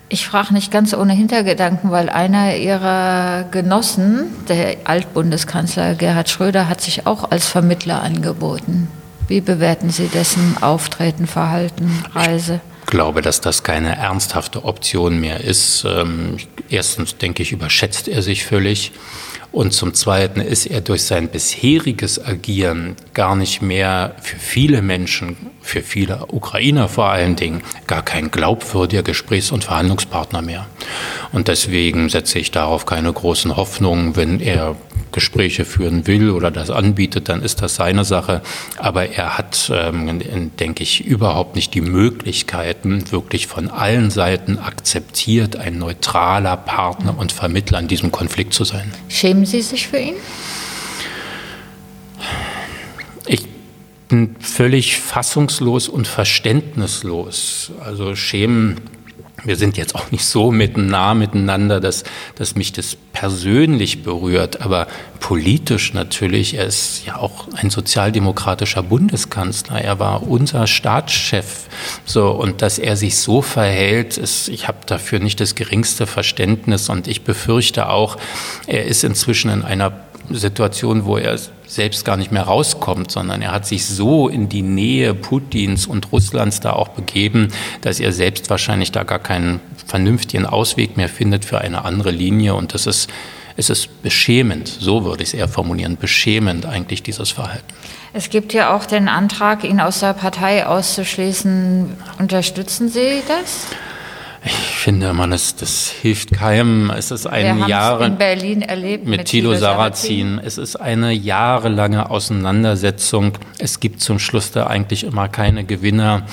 Ich 0.09 0.27
frage 0.27 0.53
nicht 0.53 0.71
ganz 0.71 0.93
ohne 0.93 1.13
Hintergedanken, 1.13 1.89
weil 1.89 2.07
einer 2.07 2.55
Ihrer 2.55 3.45
Genossen, 3.49 4.25
der 4.47 4.77
Altbundeskanzler 4.83 5.95
Gerhard 5.95 6.29
Schröder, 6.29 6.69
hat 6.69 6.81
sich 6.81 7.07
auch 7.07 7.31
als 7.31 7.47
Vermittler 7.47 8.03
angeboten. 8.03 8.89
Wie 9.27 9.41
bewerten 9.41 9.89
Sie 9.89 10.07
dessen 10.09 10.57
Auftreten, 10.61 11.25
Verhalten, 11.25 12.03
Reise? 12.13 12.61
Ich 12.81 12.91
glaube, 12.91 13.23
dass 13.23 13.41
das 13.41 13.63
keine 13.63 13.95
ernsthafte 13.95 14.65
Option 14.65 15.19
mehr 15.19 15.41
ist. 15.41 15.83
Ähm, 15.85 16.37
erstens 16.69 17.17
denke 17.17 17.41
ich, 17.41 17.51
überschätzt 17.51 18.07
er 18.07 18.21
sich 18.21 18.45
völlig. 18.45 18.91
Und 19.53 19.71
zum 19.71 19.93
Zweiten 19.93 20.41
ist 20.41 20.65
er 20.65 20.81
durch 20.81 21.03
sein 21.03 21.27
bisheriges 21.27 22.25
Agieren 22.25 22.95
gar 23.13 23.35
nicht 23.35 23.61
mehr 23.61 24.15
für 24.19 24.37
viele 24.37 24.81
Menschen, 24.81 25.37
für 25.61 25.83
viele 25.83 26.25
Ukrainer 26.29 26.89
vor 26.89 27.09
allen 27.09 27.35
Dingen, 27.35 27.61
gar 27.85 28.01
kein 28.01 28.31
glaubwürdiger 28.31 29.03
Gesprächs- 29.03 29.51
und 29.51 29.63
Verhandlungspartner 29.63 30.41
mehr. 30.41 30.65
Und 31.31 31.49
deswegen 31.49 32.09
setze 32.09 32.39
ich 32.39 32.49
darauf 32.49 32.87
keine 32.87 33.13
großen 33.13 33.55
Hoffnungen. 33.55 34.15
Wenn 34.15 34.39
er 34.39 34.75
Gespräche 35.13 35.63
führen 35.63 36.05
will 36.07 36.29
oder 36.29 36.51
das 36.51 36.69
anbietet, 36.69 37.29
dann 37.29 37.41
ist 37.41 37.61
das 37.61 37.75
seine 37.75 38.03
Sache. 38.03 38.41
Aber 38.77 39.09
er 39.09 39.37
hat, 39.37 39.71
ähm, 39.73 40.51
denke 40.59 40.83
ich, 40.83 41.05
überhaupt 41.05 41.55
nicht 41.55 41.73
die 41.73 41.81
Möglichkeiten, 41.81 43.11
wirklich 43.11 43.47
von 43.47 43.69
allen 43.69 44.11
Seiten 44.11 44.59
akzeptiert, 44.59 45.55
ein 45.55 45.77
neutraler 45.77 46.57
Partner 46.57 47.17
und 47.17 47.31
Vermittler 47.31 47.79
in 47.79 47.87
diesem 47.87 48.11
Konflikt 48.11 48.53
zu 48.53 48.65
sein. 48.65 48.91
Schämen 49.07 49.45
Sie 49.45 49.61
sich 49.61 49.87
für 49.87 49.99
ihn? 49.99 50.15
Ich 53.25 53.47
bin 54.09 54.35
völlig 54.39 54.97
fassungslos 54.97 55.87
und 55.87 56.07
verständnislos. 56.07 57.71
Also 57.83 58.15
schämen 58.15 58.81
wir 59.45 59.55
sind 59.55 59.77
jetzt 59.77 59.95
auch 59.95 60.11
nicht 60.11 60.25
so 60.25 60.51
mitten 60.51 60.87
nah 60.87 61.13
miteinander, 61.13 61.79
dass, 61.79 62.03
dass 62.35 62.55
mich 62.55 62.71
das 62.71 62.95
persönlich 63.13 64.03
berührt, 64.03 64.61
aber 64.61 64.87
politisch 65.19 65.93
natürlich. 65.93 66.55
Er 66.55 66.65
ist 66.65 67.05
ja 67.05 67.17
auch 67.17 67.47
ein 67.55 67.69
sozialdemokratischer 67.69 68.83
Bundeskanzler. 68.83 69.81
Er 69.81 69.99
war 69.99 70.23
unser 70.23 70.67
Staatschef. 70.67 71.67
So, 72.05 72.31
und 72.31 72.61
dass 72.61 72.79
er 72.79 72.95
sich 72.95 73.17
so 73.17 73.41
verhält, 73.41 74.17
ist, 74.17 74.49
ich 74.49 74.67
habe 74.67 74.79
dafür 74.85 75.19
nicht 75.19 75.39
das 75.39 75.55
geringste 75.55 76.07
Verständnis 76.07 76.89
und 76.89 77.07
ich 77.07 77.23
befürchte 77.23 77.89
auch, 77.89 78.17
er 78.67 78.85
ist 78.85 79.03
inzwischen 79.03 79.51
in 79.51 79.63
einer 79.63 79.93
Situation, 80.29 81.05
wo 81.05 81.17
er 81.17 81.37
selbst 81.67 82.05
gar 82.05 82.17
nicht 82.17 82.31
mehr 82.31 82.43
rauskommt, 82.43 83.11
sondern 83.11 83.41
er 83.41 83.51
hat 83.51 83.65
sich 83.65 83.85
so 83.85 84.27
in 84.29 84.49
die 84.49 84.61
Nähe 84.61 85.13
Putins 85.13 85.87
und 85.87 86.11
Russlands 86.11 86.59
da 86.59 86.73
auch 86.73 86.89
begeben, 86.89 87.49
dass 87.81 87.99
er 87.99 88.11
selbst 88.11 88.49
wahrscheinlich 88.49 88.91
da 88.91 89.03
gar 89.03 89.19
keinen 89.19 89.59
vernünftigen 89.85 90.45
Ausweg 90.45 90.97
mehr 90.97 91.09
findet 91.09 91.45
für 91.45 91.59
eine 91.59 91.85
andere 91.85 92.11
Linie. 92.11 92.55
Und 92.55 92.73
das 92.73 92.85
ist, 92.85 93.09
es 93.57 93.69
ist 93.69 94.01
beschämend, 94.01 94.67
so 94.67 95.03
würde 95.03 95.23
ich 95.23 95.29
es 95.29 95.33
eher 95.33 95.47
formulieren, 95.47 95.97
beschämend 95.97 96.65
eigentlich 96.65 97.03
dieses 97.03 97.31
Verhalten. 97.31 97.65
Es 98.13 98.29
gibt 98.29 98.53
ja 98.53 98.75
auch 98.75 98.85
den 98.85 99.07
Antrag, 99.07 99.63
ihn 99.63 99.79
aus 99.79 99.99
der 99.99 100.13
Partei 100.13 100.67
auszuschließen. 100.67 101.97
Unterstützen 102.19 102.89
Sie 102.89 103.23
das? 103.27 103.67
Ich 104.83 104.85
finde 104.85 105.07
immer, 105.07 105.29
das, 105.29 105.55
das 105.55 105.89
hilft 105.89 106.33
keinem. 106.33 106.89
Es 106.89 107.09
ist 107.09 107.25
ein 107.25 107.69
Jahre 107.69 108.05
in 108.05 108.17
Berlin 108.17 108.61
erlebt 108.61 109.05
mit, 109.05 109.19
mit 109.19 109.27
Thilo 109.29 109.55
Sarrazin. 109.55 110.41
Es 110.43 110.57
ist 110.57 110.75
eine 110.75 111.13
jahrelange 111.13 112.09
Auseinandersetzung. 112.09 113.37
Es 113.59 113.79
gibt 113.79 114.01
zum 114.01 114.19
Schluss 114.19 114.51
da 114.51 114.67
eigentlich 114.67 115.05
immer 115.05 115.29
keine 115.29 115.63
Gewinner. 115.63 116.23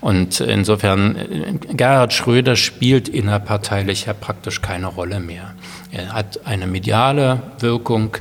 Und 0.00 0.38
insofern, 0.38 1.58
Gerhard 1.72 2.12
Schröder 2.12 2.54
spielt 2.54 3.08
innerparteilich 3.08 4.06
ja 4.06 4.12
praktisch 4.12 4.62
keine 4.62 4.86
Rolle 4.86 5.18
mehr. 5.18 5.54
Er 5.90 6.12
hat 6.12 6.46
eine 6.46 6.66
mediale 6.66 7.42
Wirkung, 7.60 8.16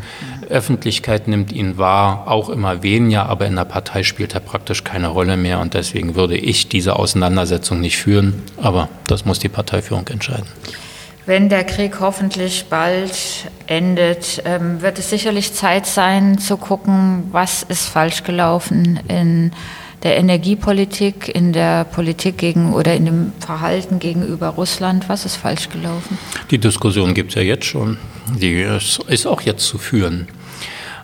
Öffentlichkeit 0.49 1.27
nimmt 1.27 1.51
ihn 1.51 1.77
wahr, 1.77 2.23
auch 2.27 2.49
immer 2.49 2.81
weniger, 2.81 3.27
aber 3.27 3.45
in 3.45 3.57
der 3.57 3.65
Partei 3.65 4.03
spielt 4.03 4.33
er 4.33 4.39
praktisch 4.39 4.85
keine 4.85 5.07
Rolle 5.07 5.35
mehr 5.35 5.59
und 5.59 5.73
deswegen 5.73 6.15
würde 6.15 6.37
ich 6.37 6.69
diese 6.69 6.95
Auseinandersetzung 6.95 7.81
nicht 7.81 7.97
führen, 7.97 8.41
aber 8.61 8.87
das 9.07 9.25
muss 9.25 9.39
die 9.39 9.49
Parteiführung 9.49 10.07
entscheiden. 10.07 10.47
Wenn 11.25 11.49
der 11.49 11.65
Krieg 11.65 11.99
hoffentlich 11.99 12.67
bald 12.69 13.49
endet, 13.67 14.41
ähm, 14.45 14.81
wird 14.81 14.97
es 14.97 15.09
sicherlich 15.09 15.53
Zeit 15.53 15.85
sein 15.85 16.37
zu 16.37 16.55
gucken, 16.55 17.27
was 17.33 17.63
ist 17.63 17.85
falsch 17.87 18.23
gelaufen 18.23 18.97
in 19.09 19.51
der 20.03 20.17
Energiepolitik, 20.17 21.33
in 21.33 21.53
der 21.53 21.83
Politik 21.85 22.37
gegen 22.37 22.73
oder 22.73 22.95
in 22.95 23.05
dem 23.05 23.31
Verhalten 23.39 23.99
gegenüber 23.99 24.49
Russland? 24.49 25.09
Was 25.09 25.25
ist 25.25 25.35
falsch 25.35 25.69
gelaufen? 25.69 26.17
Die 26.51 26.57
Diskussion 26.57 27.13
gibt 27.13 27.29
es 27.29 27.35
ja 27.35 27.41
jetzt 27.41 27.65
schon. 27.65 27.97
Die 28.39 28.65
ist 29.07 29.25
auch 29.25 29.41
jetzt 29.41 29.65
zu 29.65 29.77
führen. 29.77 30.27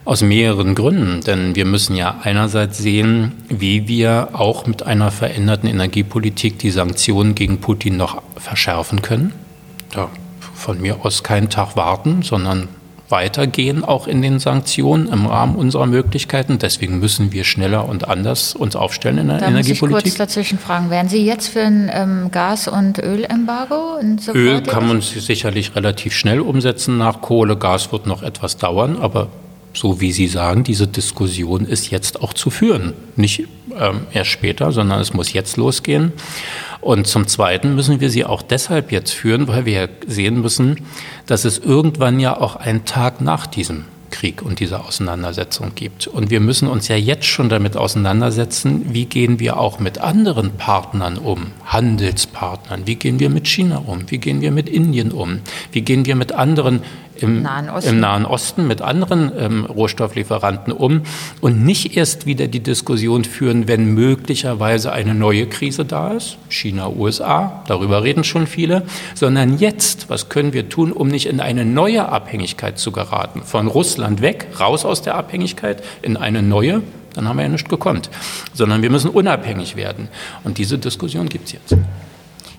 Aus 0.06 0.22
mehreren 0.22 0.76
Gründen, 0.76 1.22
denn 1.22 1.56
wir 1.56 1.66
müssen 1.66 1.96
ja 1.96 2.20
einerseits 2.24 2.78
sehen, 2.78 3.32
wie 3.48 3.88
wir 3.88 4.30
auch 4.34 4.68
mit 4.68 4.84
einer 4.84 5.12
veränderten 5.12 5.70
Energiepolitik 5.70 6.60
die 6.60 6.72
Sanktionen 6.72 7.36
gegen 7.36 7.60
Putin 7.60 7.96
noch 7.96 8.22
verschärfen 8.36 9.02
können. 9.02 9.32
Da 9.92 10.10
von 10.54 10.82
mir 10.82 11.06
aus 11.06 11.24
keinen 11.24 11.50
Tag 11.50 11.76
warten, 11.76 12.22
sondern 12.22 12.68
weitergehen, 13.14 13.86
auch 13.86 14.08
in 14.08 14.24
den 14.24 14.40
Sanktionen 14.40 15.08
im 15.08 15.28
Rahmen 15.28 15.56
unserer 15.56 15.86
Möglichkeiten. 15.86 16.58
Deswegen 16.58 17.00
müssen 17.00 17.32
wir 17.32 17.44
schneller 17.44 17.88
und 17.88 18.08
anders 18.10 18.56
uns 18.56 18.76
aufstellen 18.76 19.20
in 19.20 19.28
der 19.28 19.38
da 19.38 19.48
Energiepolitik. 19.48 19.92
Muss 19.92 20.00
ich 20.00 20.18
kurz 20.18 20.18
dazwischen 20.18 20.58
fragen, 20.58 20.90
wären 20.90 21.08
Sie 21.08 21.24
jetzt 21.24 21.50
für 21.50 21.62
ein 21.62 21.92
ähm, 21.94 22.32
Gas- 22.32 22.68
und 22.68 22.98
Ölembargo? 22.98 24.00
Öl 24.34 24.62
kann 24.64 24.88
man 24.88 25.02
sicherlich 25.02 25.76
relativ 25.76 26.14
schnell 26.14 26.42
umsetzen 26.42 26.98
nach 26.98 27.22
Kohle. 27.22 27.56
Gas 27.56 27.92
wird 27.92 28.08
noch 28.08 28.24
etwas 28.24 28.58
dauern, 28.58 28.98
aber 29.00 29.28
so 29.74 30.00
wie 30.00 30.12
Sie 30.12 30.28
sagen, 30.28 30.64
diese 30.64 30.88
Diskussion 30.88 31.66
ist 31.66 31.90
jetzt 31.90 32.22
auch 32.22 32.34
zu 32.34 32.50
führen. 32.50 32.94
Nicht 33.16 33.48
ähm, 33.78 34.08
erst 34.12 34.30
später, 34.30 34.72
sondern 34.72 35.00
es 35.00 35.14
muss 35.14 35.34
jetzt 35.34 35.58
losgehen. 35.58 36.14
Und 36.80 37.08
zum 37.08 37.28
Zweiten 37.28 37.76
müssen 37.76 38.02
wir 38.02 38.10
sie 38.10 38.26
auch 38.26 38.42
deshalb 38.42 38.92
jetzt 38.92 39.12
führen, 39.12 39.48
weil 39.48 39.66
wir 39.66 39.90
sehen 40.06 40.42
müssen, 40.42 40.86
dass 41.26 41.46
es 41.46 41.58
irgendwann 41.58 42.20
ja 42.20 42.40
auch 42.40 42.56
einen 42.58 42.86
Tag 42.86 43.22
nach 43.22 43.48
diesem 43.48 43.86
Krieg 44.14 44.44
und 44.44 44.60
dieser 44.60 44.86
Auseinandersetzung 44.86 45.72
gibt. 45.74 46.06
Und 46.06 46.30
wir 46.30 46.40
müssen 46.40 46.68
uns 46.68 46.88
ja 46.88 46.96
jetzt 46.96 47.26
schon 47.26 47.50
damit 47.50 47.76
auseinandersetzen, 47.76 48.94
wie 48.94 49.06
gehen 49.06 49.40
wir 49.40 49.58
auch 49.58 49.80
mit 49.80 49.98
anderen 49.98 50.52
Partnern 50.52 51.18
um, 51.18 51.48
Handelspartnern, 51.66 52.86
wie 52.86 52.96
gehen 52.96 53.20
wir 53.20 53.30
mit 53.32 53.48
China 53.48 53.82
um, 53.86 54.12
wie 54.12 54.20
gehen 54.20 54.42
wir 54.42 54.52
mit 54.52 54.70
Indien 54.70 55.12
um, 55.12 55.40
wie 55.72 55.82
gehen 55.82 56.06
wir 56.06 56.16
mit 56.16 56.32
anderen 56.32 56.84
im 57.24 57.42
Nahen 57.42 57.70
Osten, 57.70 57.90
im 57.90 58.00
Nahen 58.00 58.26
Osten 58.26 58.68
mit 58.68 58.82
anderen 58.82 59.32
ähm, 59.38 59.66
Rohstofflieferanten 59.66 60.74
um 60.74 61.02
und 61.42 61.64
nicht 61.64 61.98
erst 61.98 62.26
wieder 62.26 62.48
die 62.48 62.60
Diskussion 62.60 63.24
führen, 63.24 63.68
wenn 63.68 63.94
möglicherweise 63.94 64.92
eine 64.92 65.16
neue 65.16 65.48
Krise 65.48 65.86
da 65.86 66.12
ist, 66.12 66.38
China, 66.50 66.90
USA, 66.90 67.64
darüber 67.68 68.04
reden 68.04 68.24
schon 68.24 68.48
viele, 68.48 68.84
sondern 69.16 69.58
jetzt, 69.58 70.10
was 70.10 70.30
können 70.30 70.54
wir 70.54 70.70
tun, 70.70 70.92
um 70.92 71.08
nicht 71.08 71.26
in 71.26 71.40
eine 71.40 71.66
neue 71.66 72.08
Abhängigkeit 72.10 72.78
zu 72.78 72.92
geraten, 72.92 73.42
von 73.44 73.68
Russland 73.68 74.22
weg, 74.22 74.48
raus 74.60 74.86
aus 74.86 75.02
der 75.02 75.16
Abhängigkeit, 75.16 75.84
in 76.02 76.18
eine 76.18 76.42
neue, 76.42 76.82
dann 77.14 77.28
haben 77.28 77.38
wir 77.38 77.44
ja 77.44 77.50
nichts 77.50 77.70
gekonnt, 77.70 78.10
sondern 78.54 78.82
wir 78.82 78.90
müssen 78.90 79.10
unabhängig 79.10 79.76
werden. 79.76 80.08
Und 80.44 80.58
diese 80.58 80.78
Diskussion 80.78 81.30
gibt 81.30 81.46
es 81.48 81.54
jetzt. 81.54 81.76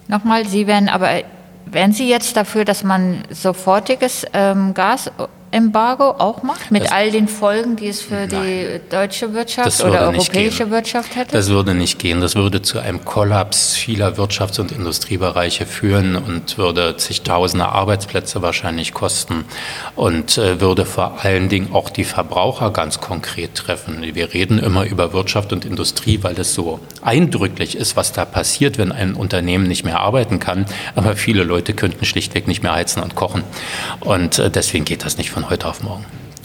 Nochmal, 0.08 0.46
Sie 0.46 0.66
werden 0.66 0.88
aber 0.88 1.08
Wären 1.66 1.92
Sie 1.92 2.08
jetzt 2.08 2.36
dafür, 2.36 2.64
dass 2.64 2.84
man 2.84 3.22
sofortiges 3.30 4.26
ähm, 4.32 4.74
Gasembargo 5.54 6.04
auch 6.18 6.42
macht, 6.42 6.70
mit 6.70 6.84
das, 6.84 6.92
all 6.92 7.10
den 7.10 7.28
Folgen, 7.28 7.76
die 7.76 7.88
es 7.88 8.02
für 8.02 8.26
nein, 8.26 8.28
die 8.30 8.80
deutsche 8.90 9.32
Wirtschaft 9.32 9.82
oder 9.82 10.08
europäische 10.08 10.70
Wirtschaft 10.70 11.16
hätte? 11.16 11.32
Das 11.32 11.48
würde 11.48 11.74
nicht 11.74 11.98
gehen. 11.98 12.20
Das 12.20 12.36
würde 12.36 12.62
zu 12.62 12.78
einem 12.78 13.04
Kollaps 13.04 13.74
vieler 13.74 14.16
Wirtschafts- 14.16 14.60
und 14.60 14.70
Industriebereiche 14.70 15.66
führen 15.66 16.16
und 16.16 16.58
würde 16.58 16.96
zigtausende 16.96 17.66
Arbeitsplätze 17.66 18.42
wahrscheinlich 18.42 18.92
kosten 18.92 19.44
und 19.96 20.38
äh, 20.38 20.60
würde 20.60 20.84
vor 20.84 21.24
allen 21.24 21.48
Dingen 21.48 21.72
auch 21.72 21.90
die 21.90 22.04
Verbraucher 22.04 22.70
ganz 22.70 23.00
konkret 23.00 23.54
treffen. 23.54 24.02
Wir 24.14 24.34
reden 24.34 24.58
immer 24.58 24.84
über 24.84 25.12
Wirtschaft 25.12 25.52
und 25.52 25.64
Industrie, 25.64 26.18
weil 26.22 26.38
es 26.38 26.54
so 26.54 26.80
eindrücklich 27.02 27.76
ist, 27.76 27.96
was 27.96 28.12
da 28.12 28.24
passiert, 28.24 28.78
wenn 28.78 28.92
ein 28.92 29.14
Unternehmen 29.14 29.66
nicht 29.66 29.84
mehr 29.84 30.00
arbeiten 30.00 30.38
kann. 30.38 30.66
Aber 30.94 31.16
viele 31.16 31.42
Leute 31.42 31.54
Leute 31.54 31.72
könnten 31.72 32.04
schlichtweg 32.04 32.48
nicht 32.48 32.64
mehr 32.64 32.74
heizen 32.74 33.00
und 33.00 33.14
kochen. 33.14 33.44
Und 34.00 34.40
äh, 34.40 34.50
deswegen 34.50 34.84
geht 34.84 35.04
das 35.04 35.18
nicht 35.18 35.30
von 35.30 35.43
heute 35.50 35.68
auf 35.68 35.82
morgen. 35.82 36.04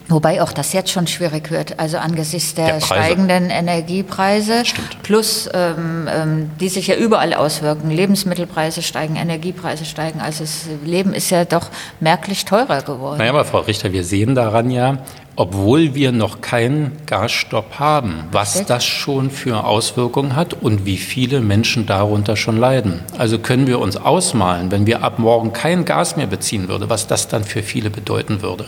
Wobei 0.10 0.42
auch 0.42 0.52
das 0.52 0.74
jetzt 0.74 0.90
schon 0.90 1.06
schwierig 1.06 1.52
wird, 1.52 1.80
also 1.80 1.98
angesichts 1.98 2.56
der, 2.56 2.74
der 2.74 2.82
steigenden 2.82 3.52
Energiepreise, 3.52 4.66
Stimmt. 4.66 5.04
plus 5.04 5.48
ähm, 5.54 6.08
ähm, 6.12 6.50
die 6.60 6.68
sich 6.70 6.88
ja 6.88 6.96
überall 6.96 7.36
auswirken. 7.36 7.92
Lebensmittelpreise 7.92 8.82
steigen, 8.82 9.16
Energiepreise 9.18 9.86
steigen, 9.86 10.20
also 10.20 10.44
das 10.44 10.66
Leben 10.84 11.14
ist 11.14 11.30
ja 11.30 11.46
doch 11.46 11.70
merklich 12.00 12.46
teurer 12.46 12.82
geworden. 12.82 13.20
Naja, 13.20 13.30
aber 13.30 13.46
Frau 13.46 13.60
Richter, 13.60 13.94
wir 13.94 14.04
sehen 14.04 14.34
daran 14.34 14.72
ja, 14.72 14.98
obwohl 15.36 15.96
wir 15.96 16.12
noch 16.12 16.42
keinen 16.42 16.92
Gasstopp 17.06 17.80
haben, 17.80 18.26
was 18.32 18.66
das 18.66 18.86
schon 18.86 19.32
für 19.32 19.64
Auswirkungen 19.64 20.36
hat 20.36 20.54
und 20.54 20.86
wie 20.86 20.98
viele 20.98 21.42
Menschen 21.42 21.86
darunter 21.86 22.36
schon 22.36 22.58
leiden. 22.58 23.02
Also 23.18 23.40
können 23.40 23.68
wir 23.68 23.80
uns 23.80 23.98
ausmalen, 23.98 24.72
wenn 24.72 24.86
wir 24.86 25.04
ab 25.04 25.20
morgen 25.20 25.54
kein 25.54 25.86
Gas 25.86 26.18
mehr 26.18 26.28
beziehen 26.28 26.68
würden, 26.68 26.90
was 26.90 27.08
das 27.08 27.28
dann 27.28 27.44
für 27.44 27.64
viele 27.64 27.90
bedeuten 27.90 28.42
würde. 28.42 28.66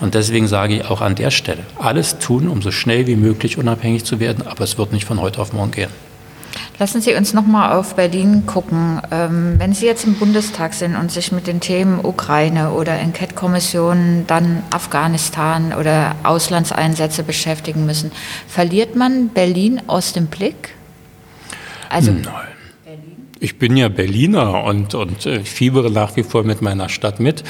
Und 0.00 0.14
deswegen 0.14 0.48
sage 0.48 0.76
ich 0.76 0.84
auch 0.84 1.00
an 1.00 1.14
der 1.14 1.30
Stelle, 1.30 1.62
alles 1.78 2.18
tun, 2.18 2.48
um 2.48 2.62
so 2.62 2.70
schnell 2.70 3.06
wie 3.06 3.16
möglich 3.16 3.58
unabhängig 3.58 4.04
zu 4.04 4.20
werden, 4.20 4.46
aber 4.46 4.64
es 4.64 4.78
wird 4.78 4.92
nicht 4.92 5.04
von 5.04 5.20
heute 5.20 5.40
auf 5.40 5.52
morgen 5.52 5.70
gehen. 5.70 6.09
Lassen 6.80 7.02
Sie 7.02 7.14
uns 7.14 7.34
noch 7.34 7.44
mal 7.44 7.76
auf 7.76 7.94
Berlin 7.94 8.46
gucken. 8.46 9.02
Ähm, 9.10 9.56
wenn 9.58 9.74
Sie 9.74 9.84
jetzt 9.84 10.06
im 10.06 10.14
Bundestag 10.14 10.72
sind 10.72 10.96
und 10.96 11.12
sich 11.12 11.30
mit 11.30 11.46
den 11.46 11.60
Themen 11.60 12.02
Ukraine 12.02 12.70
oder 12.70 12.98
Enquete-Kommission, 12.98 14.24
dann 14.26 14.62
Afghanistan 14.70 15.74
oder 15.74 16.14
Auslandseinsätze 16.22 17.22
beschäftigen 17.22 17.84
müssen, 17.84 18.10
verliert 18.48 18.96
man 18.96 19.28
Berlin 19.28 19.82
aus 19.88 20.14
dem 20.14 20.28
Blick? 20.28 20.74
Also 21.90 22.12
Nein. 22.12 22.24
Ich 23.42 23.58
bin 23.58 23.74
ja 23.74 23.88
Berliner 23.88 24.64
und, 24.64 24.94
und 24.94 25.24
äh, 25.24 25.40
fiebere 25.40 25.90
nach 25.90 26.14
wie 26.14 26.22
vor 26.22 26.44
mit 26.44 26.60
meiner 26.60 26.90
Stadt 26.90 27.20
mit. 27.20 27.42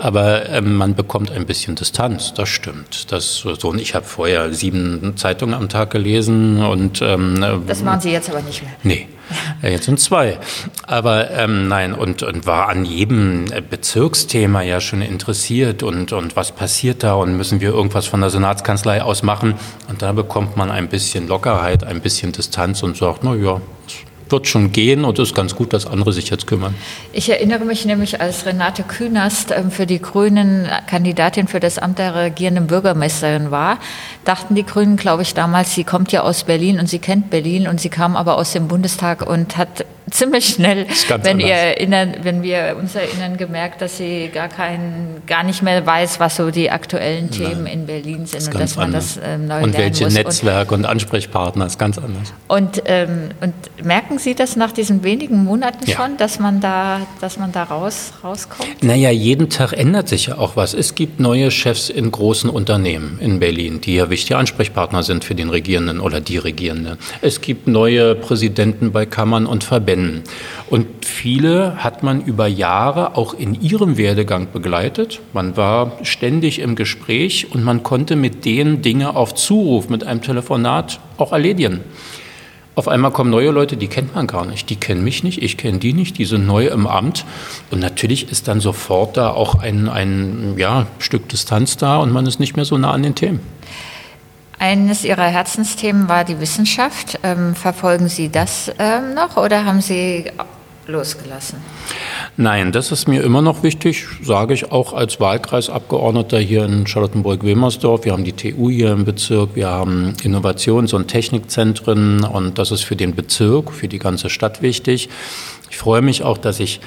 Aber 0.00 0.48
ähm, 0.48 0.74
man 0.74 0.96
bekommt 0.96 1.30
ein 1.30 1.46
bisschen 1.46 1.76
Distanz, 1.76 2.34
das 2.34 2.48
stimmt. 2.48 3.12
Das, 3.12 3.36
so, 3.36 3.68
und 3.68 3.80
ich 3.80 3.94
habe 3.94 4.04
vorher 4.04 4.52
sieben 4.52 5.16
Zeitungen 5.16 5.54
am 5.54 5.68
Tag 5.68 5.90
gelesen 5.90 6.64
und 6.64 7.00
ähm, 7.02 7.62
Das 7.68 7.84
machen 7.84 8.00
Sie 8.00 8.10
jetzt 8.10 8.28
aber 8.28 8.42
nicht 8.42 8.62
mehr. 8.62 8.72
Nee. 8.82 9.06
Jetzt 9.62 9.84
sind 9.84 10.00
zwei. 10.00 10.38
Aber 10.86 11.30
ähm, 11.30 11.68
nein, 11.68 11.92
und, 11.92 12.24
und 12.24 12.46
war 12.46 12.68
an 12.68 12.84
jedem 12.84 13.44
Bezirksthema 13.70 14.62
ja 14.62 14.80
schon 14.80 15.02
interessiert 15.02 15.84
und, 15.84 16.12
und 16.12 16.34
was 16.34 16.50
passiert 16.50 17.04
da 17.04 17.14
und 17.14 17.36
müssen 17.36 17.60
wir 17.60 17.70
irgendwas 17.70 18.06
von 18.06 18.20
der 18.20 18.30
Senatskanzlei 18.30 19.02
aus 19.02 19.22
machen. 19.22 19.54
Und 19.88 20.02
da 20.02 20.12
bekommt 20.12 20.56
man 20.56 20.70
ein 20.72 20.88
bisschen 20.88 21.28
Lockerheit, 21.28 21.84
ein 21.84 22.00
bisschen 22.00 22.32
Distanz 22.32 22.82
und 22.82 22.96
sagt, 22.96 23.22
na 23.22 23.34
ja, 23.34 23.60
wird 24.30 24.46
schon 24.46 24.72
gehen 24.72 25.04
und 25.04 25.18
es 25.18 25.30
ist 25.30 25.34
ganz 25.34 25.54
gut, 25.54 25.72
dass 25.72 25.86
andere 25.86 26.12
sich 26.12 26.30
jetzt 26.30 26.46
kümmern. 26.46 26.74
Ich 27.12 27.28
erinnere 27.28 27.64
mich 27.64 27.84
nämlich, 27.84 28.20
als 28.20 28.46
Renate 28.46 28.82
Künast 28.82 29.50
ähm, 29.50 29.70
für 29.70 29.86
die 29.86 30.00
Grünen 30.00 30.68
Kandidatin 30.86 31.48
für 31.48 31.60
das 31.60 31.78
Amt 31.78 31.98
der 31.98 32.14
regierenden 32.14 32.66
Bürgermeisterin 32.66 33.50
war, 33.50 33.78
dachten 34.24 34.54
die 34.54 34.64
Grünen, 34.64 34.96
glaube 34.96 35.22
ich, 35.22 35.34
damals, 35.34 35.74
sie 35.74 35.84
kommt 35.84 36.12
ja 36.12 36.22
aus 36.22 36.44
Berlin 36.44 36.78
und 36.78 36.88
sie 36.88 36.98
kennt 36.98 37.30
Berlin 37.30 37.68
und 37.68 37.80
sie 37.80 37.88
kam 37.88 38.16
aber 38.16 38.36
aus 38.36 38.52
dem 38.52 38.68
Bundestag 38.68 39.28
und 39.28 39.56
hat 39.56 39.84
ziemlich 40.10 40.46
schnell, 40.46 40.86
wenn, 41.22 41.40
erinnern, 41.40 42.14
wenn 42.22 42.42
wir 42.42 42.76
uns 42.80 42.94
erinnern, 42.94 43.36
gemerkt, 43.36 43.82
dass 43.82 43.98
sie 43.98 44.30
gar 44.32 44.48
kein, 44.48 45.22
gar 45.26 45.42
nicht 45.42 45.62
mehr 45.62 45.84
weiß, 45.84 46.20
was 46.20 46.36
so 46.36 46.50
die 46.50 46.70
aktuellen 46.70 47.30
Themen 47.30 47.64
Nein, 47.64 47.72
in 47.72 47.86
Berlin 47.86 48.26
sind 48.26 48.46
und 48.46 48.60
dass 48.60 48.76
man 48.76 48.86
anders. 48.86 49.14
das 49.16 49.24
ähm, 49.24 49.46
neu 49.46 49.62
Und 49.62 49.76
welche 49.76 50.04
muss. 50.04 50.14
Netzwerk 50.14 50.72
und, 50.72 50.80
und 50.80 50.86
Ansprechpartner 50.86 51.66
ist 51.66 51.78
ganz 51.78 51.98
anders. 51.98 52.32
Und, 52.46 52.82
ähm, 52.86 53.30
und 53.40 53.54
merken 53.84 54.18
Sie 54.18 54.34
das 54.34 54.56
nach 54.56 54.72
diesen 54.72 55.02
wenigen 55.02 55.44
Monaten 55.44 55.86
ja. 55.86 55.96
schon, 55.96 56.16
dass 56.16 56.38
man 56.38 56.60
da, 56.60 57.00
dass 57.20 57.38
man 57.38 57.52
da 57.52 57.64
raus, 57.64 58.12
rauskommt? 58.22 58.82
Naja, 58.82 59.10
jeden 59.10 59.50
Tag 59.50 59.72
ändert 59.72 60.08
sich 60.08 60.26
ja 60.26 60.38
auch 60.38 60.56
was. 60.56 60.74
Es 60.74 60.94
gibt 60.94 61.20
neue 61.20 61.50
Chefs 61.50 61.90
in 61.90 62.10
großen 62.10 62.50
Unternehmen 62.50 63.18
in 63.20 63.40
Berlin, 63.40 63.80
die 63.80 63.94
ja 63.94 64.10
wichtige 64.10 64.38
Ansprechpartner 64.38 65.02
sind 65.02 65.24
für 65.24 65.34
den 65.34 65.50
Regierenden 65.50 66.00
oder 66.00 66.20
die 66.20 66.38
Regierende. 66.38 66.98
Es 67.20 67.40
gibt 67.40 67.66
neue 67.66 68.14
Präsidenten 68.14 68.92
bei 68.92 69.06
Kammern 69.06 69.46
und 69.46 69.64
Verbänden 69.64 69.97
kennen. 69.98 70.22
Und 70.70 71.04
viele 71.04 71.82
hat 71.82 72.02
man 72.02 72.22
über 72.22 72.46
Jahre 72.46 73.16
auch 73.16 73.34
in 73.34 73.60
ihrem 73.60 73.96
Werdegang 73.96 74.48
begleitet. 74.52 75.20
Man 75.32 75.56
war 75.56 75.92
ständig 76.02 76.60
im 76.60 76.74
Gespräch 76.74 77.48
und 77.52 77.64
man 77.64 77.82
konnte 77.82 78.16
mit 78.16 78.44
denen 78.44 78.82
Dinge 78.82 79.16
auf 79.16 79.34
Zuruf, 79.34 79.88
mit 79.88 80.04
einem 80.04 80.22
Telefonat 80.22 81.00
auch 81.16 81.32
erledigen. 81.32 81.80
Auf 82.74 82.86
einmal 82.86 83.10
kommen 83.10 83.30
neue 83.30 83.50
Leute, 83.50 83.76
die 83.76 83.88
kennt 83.88 84.14
man 84.14 84.28
gar 84.28 84.46
nicht. 84.46 84.70
Die 84.70 84.76
kennen 84.76 85.02
mich 85.02 85.24
nicht, 85.24 85.42
ich 85.42 85.56
kenne 85.56 85.78
die 85.78 85.92
nicht, 85.92 86.16
die 86.16 86.24
sind 86.24 86.46
neu 86.46 86.68
im 86.68 86.86
Amt. 86.86 87.24
Und 87.72 87.80
natürlich 87.80 88.30
ist 88.30 88.46
dann 88.46 88.60
sofort 88.60 89.16
da 89.16 89.30
auch 89.30 89.56
ein, 89.56 89.88
ein 89.88 90.54
ja, 90.56 90.86
Stück 91.00 91.28
Distanz 91.28 91.76
da 91.76 91.96
und 91.96 92.12
man 92.12 92.24
ist 92.26 92.38
nicht 92.38 92.54
mehr 92.54 92.64
so 92.64 92.78
nah 92.78 92.92
an 92.92 93.02
den 93.02 93.16
Themen. 93.16 93.40
Eines 94.58 95.04
Ihrer 95.04 95.26
Herzensthemen 95.26 96.08
war 96.08 96.24
die 96.24 96.40
Wissenschaft. 96.40 97.20
Ähm, 97.22 97.54
verfolgen 97.54 98.08
Sie 98.08 98.28
das 98.28 98.72
ähm, 98.78 99.14
noch 99.14 99.36
oder 99.36 99.64
haben 99.64 99.80
Sie 99.80 100.24
losgelassen? 100.88 101.58
Nein, 102.36 102.72
das 102.72 102.90
ist 102.90 103.06
mir 103.06 103.22
immer 103.22 103.42
noch 103.42 103.62
wichtig, 103.62 104.06
sage 104.22 104.54
ich 104.54 104.72
auch 104.72 104.94
als 104.94 105.20
Wahlkreisabgeordneter 105.20 106.38
hier 106.38 106.64
in 106.64 106.86
Charlottenburg-Wilmersdorf. 106.86 108.04
Wir 108.04 108.12
haben 108.12 108.24
die 108.24 108.32
TU 108.32 108.70
hier 108.70 108.92
im 108.92 109.04
Bezirk, 109.04 109.50
wir 109.54 109.68
haben 109.68 110.14
Innovations- 110.22 110.94
und 110.94 111.08
Technikzentren 111.08 112.24
und 112.24 112.58
das 112.58 112.70
ist 112.70 112.82
für 112.82 112.96
den 112.96 113.14
Bezirk, 113.14 113.72
für 113.72 113.88
die 113.88 113.98
ganze 113.98 114.30
Stadt 114.30 114.62
wichtig. 114.62 115.08
Ich 115.70 115.76
freue 115.76 116.02
mich 116.02 116.22
auch, 116.22 116.38
dass 116.38 116.58
ich 116.58 116.80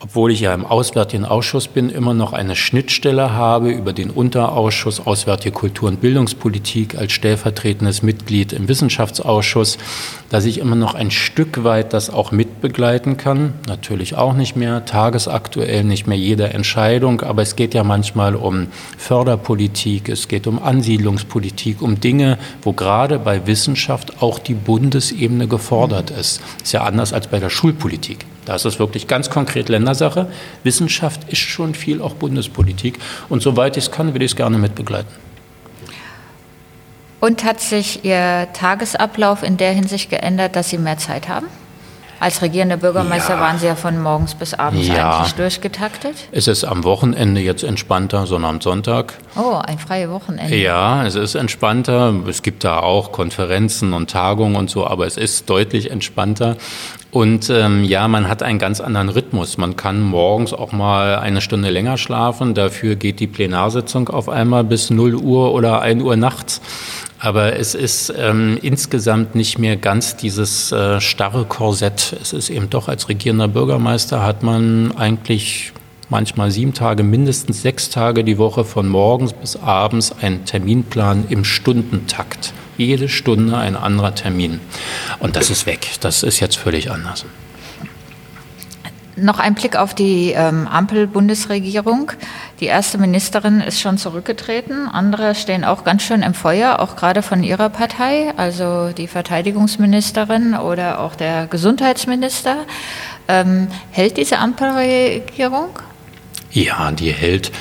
obwohl 0.00 0.30
ich 0.30 0.40
ja 0.40 0.54
im 0.54 0.64
Auswärtigen 0.64 1.24
Ausschuss 1.24 1.66
bin, 1.66 1.90
immer 1.90 2.14
noch 2.14 2.32
eine 2.32 2.54
Schnittstelle 2.54 3.32
habe 3.32 3.70
über 3.70 3.92
den 3.92 4.10
Unterausschuss 4.10 5.04
Auswärtige 5.04 5.52
Kultur 5.52 5.88
und 5.88 6.00
Bildungspolitik 6.00 6.96
als 6.96 7.12
stellvertretendes 7.12 8.02
Mitglied 8.02 8.52
im 8.52 8.68
Wissenschaftsausschuss, 8.68 9.76
dass 10.30 10.44
ich 10.44 10.58
immer 10.58 10.76
noch 10.76 10.94
ein 10.94 11.10
Stück 11.10 11.64
weit 11.64 11.92
das 11.92 12.10
auch 12.10 12.30
mitbegleiten 12.30 13.16
kann. 13.16 13.54
Natürlich 13.66 14.16
auch 14.16 14.34
nicht 14.34 14.54
mehr 14.54 14.84
tagesaktuell, 14.84 15.82
nicht 15.82 16.06
mehr 16.06 16.18
jede 16.18 16.50
Entscheidung, 16.50 17.22
aber 17.22 17.42
es 17.42 17.56
geht 17.56 17.74
ja 17.74 17.82
manchmal 17.82 18.36
um 18.36 18.68
Förderpolitik, 18.96 20.08
es 20.08 20.28
geht 20.28 20.46
um 20.46 20.62
Ansiedlungspolitik, 20.62 21.82
um 21.82 21.98
Dinge, 21.98 22.38
wo 22.62 22.72
gerade 22.72 23.18
bei 23.18 23.48
Wissenschaft 23.48 24.22
auch 24.22 24.38
die 24.38 24.54
Bundesebene 24.54 25.48
gefordert 25.48 26.10
ist. 26.10 26.40
Ist 26.62 26.72
ja 26.72 26.84
anders 26.84 27.12
als 27.12 27.26
bei 27.26 27.40
der 27.40 27.50
Schulpolitik. 27.50 28.26
Da 28.48 28.54
ist 28.54 28.64
es 28.64 28.78
wirklich 28.78 29.06
ganz 29.06 29.28
konkret 29.28 29.68
Ländersache. 29.68 30.26
Wissenschaft 30.62 31.30
ist 31.30 31.36
schon 31.36 31.74
viel 31.74 32.00
auch 32.00 32.14
Bundespolitik. 32.14 32.98
Und 33.28 33.42
soweit 33.42 33.76
ich 33.76 33.84
es 33.84 33.90
kann, 33.90 34.14
will 34.14 34.22
ich 34.22 34.30
es 34.30 34.36
gerne 34.36 34.56
mitbegleiten. 34.56 35.12
Und 37.20 37.44
hat 37.44 37.60
sich 37.60 38.06
Ihr 38.06 38.48
Tagesablauf 38.54 39.42
in 39.42 39.58
der 39.58 39.74
Hinsicht 39.74 40.08
geändert, 40.08 40.56
dass 40.56 40.70
Sie 40.70 40.78
mehr 40.78 40.96
Zeit 40.96 41.28
haben? 41.28 41.46
Als 42.20 42.42
regierender 42.42 42.76
Bürgermeister 42.76 43.34
ja. 43.34 43.40
waren 43.40 43.58
Sie 43.58 43.66
ja 43.66 43.76
von 43.76 44.02
morgens 44.02 44.34
bis 44.34 44.54
abends 44.54 44.88
ja. 44.88 45.18
eigentlich 45.18 45.34
durchgetaktet. 45.34 46.14
Es 46.32 46.48
ist 46.48 46.64
am 46.64 46.82
Wochenende 46.84 47.40
jetzt 47.40 47.62
entspannter, 47.62 48.26
sondern 48.26 48.56
am 48.56 48.60
Sonntag. 48.60 49.14
Oh, 49.36 49.58
ein 49.64 49.78
freies 49.78 50.10
Wochenende. 50.10 50.56
Ja, 50.56 51.06
es 51.06 51.14
ist 51.14 51.36
entspannter. 51.36 52.12
Es 52.28 52.42
gibt 52.42 52.64
da 52.64 52.80
auch 52.80 53.12
Konferenzen 53.12 53.92
und 53.92 54.10
Tagungen 54.10 54.56
und 54.56 54.68
so, 54.68 54.86
aber 54.86 55.06
es 55.06 55.16
ist 55.16 55.48
deutlich 55.48 55.90
entspannter. 55.90 56.56
Und 57.10 57.48
ähm, 57.48 57.84
ja, 57.84 58.06
man 58.06 58.28
hat 58.28 58.42
einen 58.42 58.58
ganz 58.58 58.80
anderen 58.80 59.08
Rhythmus. 59.08 59.56
Man 59.56 59.76
kann 59.76 60.02
morgens 60.02 60.52
auch 60.52 60.72
mal 60.72 61.16
eine 61.16 61.40
Stunde 61.40 61.70
länger 61.70 61.96
schlafen. 61.96 62.54
Dafür 62.54 62.96
geht 62.96 63.20
die 63.20 63.26
Plenarsitzung 63.26 64.08
auf 64.08 64.28
einmal 64.28 64.62
bis 64.64 64.90
0 64.90 65.14
Uhr 65.14 65.54
oder 65.54 65.80
1 65.80 66.02
Uhr 66.02 66.16
nachts. 66.16 66.60
Aber 67.18 67.56
es 67.56 67.74
ist 67.74 68.12
ähm, 68.16 68.58
insgesamt 68.62 69.34
nicht 69.34 69.58
mehr 69.58 69.76
ganz 69.76 70.16
dieses 70.16 70.70
äh, 70.70 71.00
starre 71.00 71.44
Korsett. 71.44 72.16
Es 72.20 72.32
ist 72.32 72.48
eben 72.48 72.70
doch 72.70 72.88
als 72.88 73.08
regierender 73.08 73.48
Bürgermeister 73.48 74.22
hat 74.22 74.42
man 74.42 74.96
eigentlich 74.96 75.72
manchmal 76.08 76.50
sieben 76.50 76.74
Tage, 76.74 77.02
mindestens 77.02 77.62
sechs 77.62 77.90
Tage 77.90 78.24
die 78.24 78.38
Woche 78.38 78.64
von 78.64 78.88
morgens 78.88 79.32
bis 79.32 79.56
abends 79.56 80.12
einen 80.20 80.44
Terminplan 80.44 81.26
im 81.28 81.44
Stundentakt. 81.44 82.52
Jede 82.76 83.08
Stunde 83.08 83.56
ein 83.56 83.76
anderer 83.76 84.14
Termin. 84.14 84.60
Und 85.18 85.34
das 85.34 85.50
ist 85.50 85.66
weg. 85.66 85.88
Das 86.00 86.22
ist 86.22 86.38
jetzt 86.40 86.56
völlig 86.56 86.90
anders. 86.90 87.24
Noch 89.20 89.38
ein 89.38 89.54
Blick 89.54 89.76
auf 89.76 89.94
die 89.94 90.32
ähm, 90.32 90.66
Ampel-Bundesregierung. 90.68 92.12
Die 92.60 92.66
erste 92.66 92.98
Ministerin 92.98 93.60
ist 93.60 93.80
schon 93.80 93.98
zurückgetreten. 93.98 94.88
Andere 94.88 95.34
stehen 95.34 95.64
auch 95.64 95.84
ganz 95.84 96.02
schön 96.02 96.22
im 96.22 96.34
Feuer, 96.34 96.80
auch 96.80 96.96
gerade 96.96 97.22
von 97.22 97.42
ihrer 97.42 97.68
Partei, 97.68 98.32
also 98.36 98.90
die 98.90 99.08
Verteidigungsministerin 99.08 100.54
oder 100.54 101.00
auch 101.00 101.14
der 101.14 101.46
Gesundheitsminister. 101.46 102.56
Ähm, 103.28 103.68
hält 103.90 104.16
diese 104.16 104.38
Ampelregierung? 104.38 105.70
Ja, 106.50 106.90
die 106.92 107.12
hält. 107.12 107.52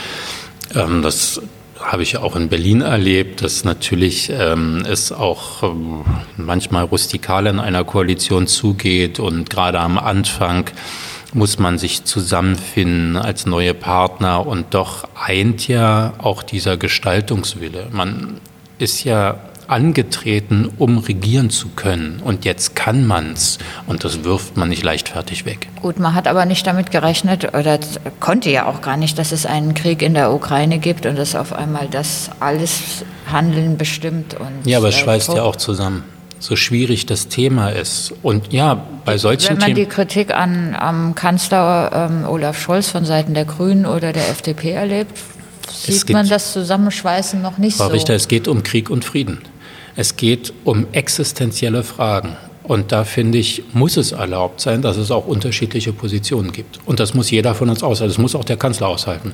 Ähm, 0.76 1.02
das 1.02 1.42
habe 1.80 2.04
ich 2.04 2.18
auch 2.18 2.36
in 2.36 2.50
Berlin 2.50 2.82
erlebt, 2.82 3.44
dass 3.44 3.64
natürlich 3.64 4.32
ähm, 4.32 4.84
es 4.90 5.12
auch 5.12 5.64
ähm, 5.64 6.04
manchmal 6.36 6.86
rustikal 6.86 7.48
in 7.48 7.60
einer 7.60 7.84
Koalition 7.84 8.48
zugeht 8.48 9.20
und 9.20 9.50
gerade 9.50 9.80
am 9.80 9.98
Anfang 9.98 10.70
muss 11.34 11.60
man 11.60 11.78
sich 11.78 12.06
zusammenfinden 12.06 13.18
als 13.18 13.46
neue 13.46 13.74
Partner 13.74 14.46
und 14.46 14.74
doch 14.74 15.08
eint 15.16 15.68
ja 15.68 16.14
auch 16.18 16.44
dieser 16.44 16.78
Gestaltungswille. 16.78 17.88
Man 17.92 18.40
ist 18.80 19.04
ja 19.04 19.40
angetreten, 19.68 20.72
um 20.78 20.98
regieren 20.98 21.50
zu 21.50 21.70
können. 21.70 22.22
Und 22.24 22.46
jetzt 22.46 22.76
kann 22.76 23.06
man 23.06 23.34
es. 23.34 23.58
Und 23.86 24.04
das 24.04 24.24
wirft 24.24 24.58
man 24.58 24.70
nicht 24.70 24.84
leichtfertig 24.84 25.46
weg. 25.46 25.68
Gut, 25.82 26.00
man 26.00 26.14
hat 26.14 26.28
aber 26.28 26.46
nicht 26.46 26.66
damit 26.66 26.92
gerechnet 26.92 27.54
oder 27.54 27.80
konnte 28.20 28.50
ja 28.50 28.66
auch 28.66 28.82
gar 28.82 28.98
nicht, 28.98 29.20
dass 29.20 29.32
es 29.32 29.46
einen 29.46 29.74
Krieg 29.74 30.02
in 30.02 30.14
der 30.14 30.32
Ukraine 30.32 30.80
gibt 30.80 31.06
und 31.06 31.18
dass 31.18 31.36
auf 31.36 31.54
einmal 31.54 31.88
das 31.90 32.30
alles 32.40 33.04
Handeln 33.30 33.78
bestimmt. 33.78 34.36
Und 34.36 34.66
ja, 34.66 34.78
aber 34.78 34.90
es 34.90 34.96
schweißt 34.96 35.34
ja 35.34 35.44
auch 35.44 35.58
zusammen 35.58 36.04
so 36.40 36.56
schwierig 36.56 37.06
das 37.06 37.28
Thema 37.28 37.70
ist. 37.70 38.14
Und 38.24 38.54
ja, 38.54 38.86
bei 39.06 39.18
solchen 39.18 39.40
Themen. 39.40 39.62
Wenn 39.62 39.68
man 39.70 39.76
die 39.76 39.86
Kritik 39.86 40.34
an 40.34 40.76
am 40.76 41.16
Kanzler 41.16 42.10
ähm, 42.12 42.26
Olaf 42.28 42.60
Scholz 42.60 42.90
von 42.90 43.06
Seiten 43.06 43.34
der 43.34 43.46
Grünen 43.46 43.86
oder 43.86 44.14
der 44.14 44.30
FDP 44.30 44.72
erlebt, 44.72 45.18
sieht 45.72 46.10
man 46.10 46.28
das 46.28 46.54
Zusammenschweißen 46.54 47.42
noch 47.42 47.58
nicht 47.58 47.78
Frau 47.78 47.86
so. 47.86 47.92
Richter, 47.92 48.14
es 48.14 48.28
geht 48.28 48.48
um 48.48 48.64
Krieg 48.64 48.90
und 48.90 49.06
Frieden. 49.06 49.40
Es 49.96 50.16
geht 50.16 50.54
um 50.64 50.86
existenzielle 50.92 51.84
Fragen. 51.84 52.38
Und 52.64 52.92
da 52.92 53.06
finde 53.06 53.38
ich, 53.38 53.64
muss 53.74 53.96
es 53.96 54.12
erlaubt 54.12 54.60
sein, 54.60 54.82
dass 54.82 54.98
es 54.98 55.10
auch 55.10 55.26
unterschiedliche 55.26 55.94
Positionen 55.94 56.52
gibt. 56.52 56.80
Und 56.86 57.00
das 57.00 57.14
muss 57.14 57.32
jeder 57.32 57.56
von 57.56 57.70
uns 57.70 57.82
aushalten. 57.82 58.14
Das 58.14 58.18
muss 58.18 58.36
auch 58.36 58.44
der 58.44 58.58
Kanzler 58.58 58.90
aushalten. 58.90 59.32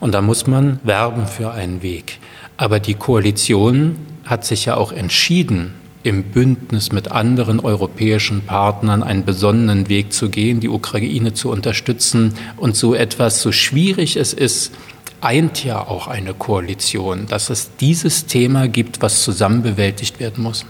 Und 0.00 0.12
da 0.12 0.20
muss 0.20 0.46
man 0.46 0.80
werben 0.82 1.26
für 1.26 1.52
einen 1.52 1.82
Weg. 1.82 2.18
Aber 2.56 2.80
die 2.80 2.94
Koalition 2.94 3.96
hat 4.24 4.44
sich 4.44 4.64
ja 4.64 4.76
auch 4.76 4.90
entschieden, 4.90 5.74
im 6.06 6.22
Bündnis 6.22 6.92
mit 6.92 7.10
anderen 7.10 7.58
europäischen 7.58 8.42
Partnern 8.42 9.02
einen 9.02 9.24
besonnenen 9.24 9.88
Weg 9.88 10.12
zu 10.12 10.30
gehen, 10.30 10.60
die 10.60 10.68
Ukraine 10.68 11.34
zu 11.34 11.50
unterstützen. 11.50 12.34
Und 12.56 12.76
so 12.76 12.94
etwas, 12.94 13.42
so 13.42 13.50
schwierig 13.50 14.16
es 14.16 14.32
ist, 14.32 14.72
eint 15.20 15.64
ja 15.64 15.80
auch 15.80 16.06
eine 16.06 16.32
Koalition, 16.32 17.26
dass 17.26 17.50
es 17.50 17.74
dieses 17.80 18.26
Thema 18.26 18.68
gibt, 18.68 19.02
was 19.02 19.24
zusammen 19.24 19.62
bewältigt 19.62 20.20
werden 20.20 20.44
muss. 20.44 20.64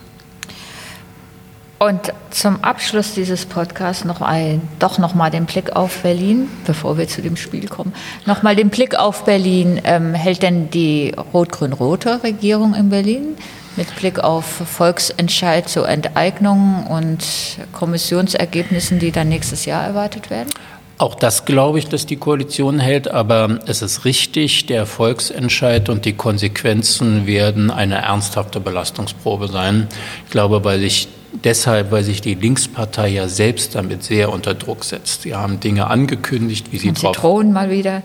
Und 1.79 2.14
zum 2.31 2.64
Abschluss 2.64 3.12
dieses 3.12 3.44
Podcasts 3.44 4.07
noch 4.07 4.22
ein, 4.22 4.62
doch 4.79 4.96
noch 4.96 5.14
mal 5.14 5.31
den 5.31 5.44
Blick 5.44 5.77
auf 5.77 5.99
Berlin, 5.99 6.49
bevor 6.64 6.96
wir 6.96 7.07
zu 7.09 7.20
dem 7.20 7.37
Spiel 7.37 7.68
kommen. 7.68 7.92
Noch 8.25 8.42
mal 8.42 8.57
den 8.57 8.70
Blick 8.70 8.99
auf 8.99 9.27
Berlin. 9.27 9.83
Ähm, 9.85 10.14
hält 10.14 10.42
denn 10.42 10.70
die 10.70 11.12
rot-grün-rote 11.35 12.22
Regierung 12.22 12.75
in 12.75 12.88
Berlin 12.88 13.37
mit 13.77 13.95
Blick 13.97 14.19
auf 14.19 14.45
Volksentscheid 14.45 15.69
zur 15.69 15.89
Enteignung 15.89 16.87
und 16.87 17.25
Kommissionsergebnissen, 17.73 18.99
die 18.99 19.12
dann 19.12 19.29
nächstes 19.29 19.65
Jahr 19.65 19.85
erwartet 19.85 20.31
werden? 20.31 20.51
Auch 20.99 21.15
das 21.15 21.45
glaube 21.45 21.79
ich, 21.79 21.89
dass 21.89 22.07
die 22.07 22.17
Koalition 22.17 22.79
hält, 22.79 23.09
aber 23.09 23.59
es 23.67 23.83
ist 23.83 24.07
richtig, 24.07 24.65
der 24.65 24.87
Volksentscheid 24.87 25.91
und 25.91 26.07
die 26.07 26.15
Konsequenzen 26.15 27.27
werden 27.27 27.71
eine 27.71 27.97
ernsthafte 27.97 28.61
Belastungsprobe 28.61 29.49
sein. 29.49 29.89
Ich 30.25 30.31
glaube, 30.31 30.65
weil 30.65 30.81
sich 30.81 31.09
deshalb, 31.45 31.91
weil 31.91 32.03
sich 32.03 32.23
die 32.23 32.35
Linkspartei 32.35 33.09
ja 33.09 33.29
selbst 33.29 33.75
damit 33.75 34.03
sehr 34.05 34.33
unter 34.33 34.55
Druck 34.55 34.85
setzt. 34.85 35.23
Sie 35.23 35.35
haben 35.35 35.61
Dinge 35.61 35.89
angekündigt, 35.89 36.69
wie 36.73 36.79
sie 36.79 36.89
Und 36.89 36.99
sie 36.99 37.12
drohen 37.12 37.53
mal 37.53 37.71
wieder 37.71 38.03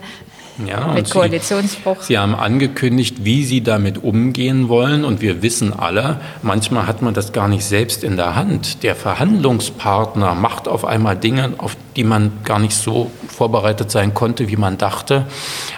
ja, 0.66 0.88
mit 0.88 1.10
Koalitionsbruch. 1.10 2.00
Sie, 2.00 2.08
Sie 2.08 2.18
haben 2.18 2.34
angekündigt, 2.34 3.24
wie 3.24 3.44
Sie 3.44 3.62
damit 3.62 4.02
umgehen 4.02 4.68
wollen. 4.68 5.04
Und 5.04 5.20
wir 5.20 5.42
wissen 5.42 5.72
alle, 5.72 6.20
manchmal 6.42 6.86
hat 6.86 7.02
man 7.02 7.14
das 7.14 7.32
gar 7.32 7.48
nicht 7.48 7.64
selbst 7.64 8.04
in 8.04 8.16
der 8.16 8.34
Hand. 8.34 8.82
Der 8.82 8.94
Verhandlungspartner 8.94 10.34
macht 10.34 10.68
auf 10.68 10.84
einmal 10.84 11.16
Dinge, 11.16 11.54
auf 11.58 11.76
die 11.96 12.04
man 12.04 12.32
gar 12.44 12.58
nicht 12.58 12.74
so 12.74 13.10
vorbereitet 13.28 13.90
sein 13.90 14.14
konnte, 14.14 14.48
wie 14.48 14.56
man 14.56 14.78
dachte. 14.78 15.26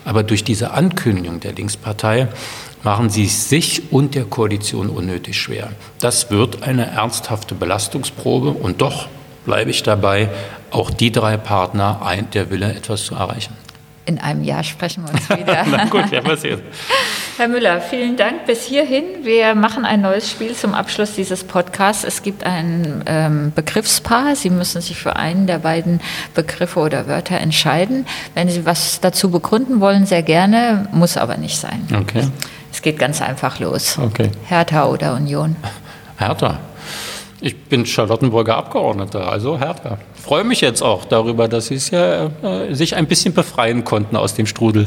Aber 0.04 0.22
durch 0.22 0.44
diese 0.44 0.72
Ankündigung 0.72 1.40
der 1.40 1.52
Linkspartei 1.52 2.28
machen 2.82 3.10
Sie 3.10 3.24
es 3.24 3.48
sich 3.48 3.92
und 3.92 4.14
der 4.14 4.24
Koalition 4.24 4.90
unnötig 4.90 5.40
schwer. 5.40 5.70
Das 6.00 6.30
wird 6.30 6.62
eine 6.62 6.86
ernsthafte 6.86 7.54
Belastungsprobe. 7.54 8.50
Und 8.50 8.80
doch 8.80 9.08
bleibe 9.44 9.70
ich 9.70 9.82
dabei, 9.82 10.28
auch 10.70 10.90
die 10.90 11.12
drei 11.12 11.36
Partner 11.36 12.02
eint 12.04 12.34
der 12.34 12.50
Wille, 12.50 12.74
etwas 12.74 13.04
zu 13.04 13.14
erreichen. 13.14 13.63
In 14.06 14.18
einem 14.20 14.44
Jahr 14.44 14.62
sprechen 14.62 15.04
wir 15.04 15.14
uns 15.14 15.28
wieder. 15.38 15.64
Na 15.66 15.86
gut, 15.86 16.10
werden 16.10 16.28
wir 16.28 16.36
sehen. 16.36 16.60
Herr 17.36 17.48
Müller, 17.48 17.80
vielen 17.80 18.16
Dank 18.16 18.46
bis 18.46 18.64
hierhin. 18.64 19.04
Wir 19.22 19.54
machen 19.54 19.84
ein 19.84 20.02
neues 20.02 20.30
Spiel 20.30 20.54
zum 20.54 20.74
Abschluss 20.74 21.14
dieses 21.14 21.42
Podcasts. 21.42 22.04
Es 22.04 22.22
gibt 22.22 22.44
ein 22.44 23.02
ähm, 23.06 23.52
Begriffspaar. 23.54 24.36
Sie 24.36 24.50
müssen 24.50 24.80
sich 24.80 24.96
für 24.98 25.16
einen 25.16 25.46
der 25.46 25.58
beiden 25.58 26.00
Begriffe 26.34 26.80
oder 26.80 27.08
Wörter 27.08 27.38
entscheiden. 27.38 28.06
Wenn 28.34 28.48
Sie 28.48 28.66
was 28.66 29.00
dazu 29.00 29.30
begründen 29.30 29.80
wollen, 29.80 30.06
sehr 30.06 30.22
gerne, 30.22 30.88
muss 30.92 31.16
aber 31.16 31.36
nicht 31.36 31.58
sein. 31.58 31.88
Okay. 31.92 32.28
Es 32.72 32.82
geht 32.82 32.98
ganz 32.98 33.22
einfach 33.22 33.58
los. 33.58 33.98
Okay. 33.98 34.30
Hertha 34.46 34.86
oder 34.86 35.14
Union? 35.14 35.56
Hertha. 36.18 36.58
Ich 37.40 37.64
bin 37.64 37.84
Charlottenburger 37.84 38.56
Abgeordneter, 38.56 39.30
also 39.30 39.58
Hertha. 39.58 39.98
Freue 40.24 40.44
mich 40.44 40.62
jetzt 40.62 40.80
auch 40.80 41.04
darüber, 41.04 41.48
dass 41.48 41.66
Sie 41.66 41.74
es 41.74 41.90
ja, 41.90 42.30
äh, 42.42 42.74
sich 42.74 42.96
ein 42.96 43.06
bisschen 43.06 43.34
befreien 43.34 43.84
konnten 43.84 44.16
aus 44.16 44.32
dem 44.32 44.46
Strudel. 44.46 44.86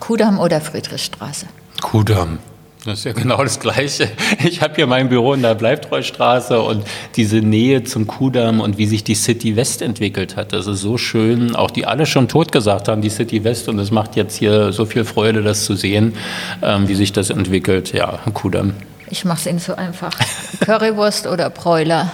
Kudamm 0.00 0.40
oder 0.40 0.60
Friedrichstraße? 0.60 1.46
Kudamm. 1.80 2.40
Das 2.84 2.98
ist 2.98 3.04
ja 3.04 3.12
genau 3.12 3.44
das 3.44 3.60
Gleiche. 3.60 4.10
Ich 4.44 4.60
habe 4.60 4.74
hier 4.74 4.88
mein 4.88 5.08
Büro 5.08 5.34
in 5.34 5.42
der 5.42 5.54
Bleibtreustraße 5.54 6.60
und 6.60 6.84
diese 7.14 7.36
Nähe 7.36 7.84
zum 7.84 8.08
Kudamm 8.08 8.58
und 8.58 8.76
wie 8.76 8.86
sich 8.86 9.04
die 9.04 9.14
City 9.14 9.54
West 9.54 9.82
entwickelt 9.82 10.34
hat, 10.34 10.52
das 10.52 10.66
ist 10.66 10.80
so 10.80 10.98
schön. 10.98 11.54
Auch 11.54 11.70
die 11.70 11.86
alle 11.86 12.04
schon 12.04 12.26
tot 12.26 12.50
gesagt 12.50 12.88
haben, 12.88 13.02
die 13.02 13.10
City 13.10 13.44
West. 13.44 13.68
Und 13.68 13.78
es 13.78 13.92
macht 13.92 14.16
jetzt 14.16 14.36
hier 14.36 14.72
so 14.72 14.84
viel 14.84 15.04
Freude, 15.04 15.44
das 15.44 15.64
zu 15.64 15.76
sehen, 15.76 16.14
ähm, 16.60 16.88
wie 16.88 16.96
sich 16.96 17.12
das 17.12 17.30
entwickelt. 17.30 17.92
Ja, 17.92 18.18
Kudamm. 18.34 18.74
Ich 19.10 19.24
mache 19.24 19.38
es 19.38 19.46
Ihnen 19.46 19.60
so 19.60 19.76
einfach. 19.76 20.12
Currywurst 20.58 21.28
oder 21.28 21.50
Bräuler? 21.50 22.10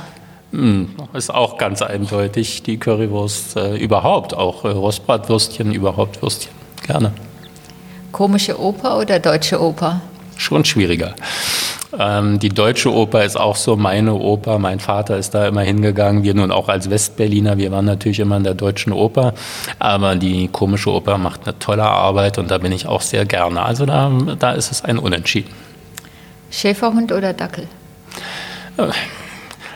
Hm, 0.52 0.88
ist 1.14 1.32
auch 1.32 1.58
ganz 1.58 1.80
eindeutig 1.80 2.62
die 2.62 2.76
Currywurst 2.76 3.56
äh, 3.56 3.76
überhaupt, 3.76 4.34
auch 4.34 4.64
äh, 4.64 4.68
Rostbratwürstchen, 4.68 5.72
überhaupt 5.72 6.20
Würstchen. 6.22 6.52
Gerne. 6.86 7.12
Komische 8.10 8.60
Oper 8.60 8.98
oder 8.98 9.20
deutsche 9.20 9.60
Oper? 9.60 10.00
Schon 10.36 10.64
schwieriger. 10.64 11.14
Ähm, 11.96 12.38
die 12.38 12.48
deutsche 12.48 12.92
Oper 12.92 13.24
ist 13.24 13.36
auch 13.36 13.56
so 13.56 13.76
meine 13.76 14.14
Oper. 14.14 14.58
Mein 14.58 14.80
Vater 14.80 15.16
ist 15.16 15.34
da 15.34 15.46
immer 15.46 15.62
hingegangen. 15.62 16.24
Wir 16.24 16.34
nun 16.34 16.50
auch 16.50 16.68
als 16.68 16.90
Westberliner, 16.90 17.58
wir 17.58 17.70
waren 17.70 17.84
natürlich 17.84 18.20
immer 18.20 18.36
in 18.36 18.44
der 18.44 18.54
deutschen 18.54 18.92
Oper. 18.92 19.34
Aber 19.78 20.16
die 20.16 20.48
komische 20.48 20.90
Oper 20.90 21.18
macht 21.18 21.46
eine 21.46 21.58
tolle 21.58 21.84
Arbeit 21.84 22.38
und 22.38 22.50
da 22.50 22.58
bin 22.58 22.72
ich 22.72 22.86
auch 22.86 23.02
sehr 23.02 23.24
gerne. 23.24 23.62
Also 23.62 23.86
da, 23.86 24.10
da 24.38 24.52
ist 24.52 24.72
es 24.72 24.82
ein 24.82 24.98
Unentschieden. 24.98 25.50
Schäferhund 26.50 27.12
oder 27.12 27.32
Dackel? 27.32 27.68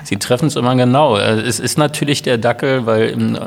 Sie 0.04 0.16
treffen 0.16 0.48
es 0.48 0.56
immer 0.56 0.76
genau. 0.76 1.16
Es 1.16 1.58
ist 1.58 1.78
natürlich 1.78 2.22
der 2.22 2.38
Dackel, 2.38 2.86
weil, 2.86 3.08
im, 3.08 3.38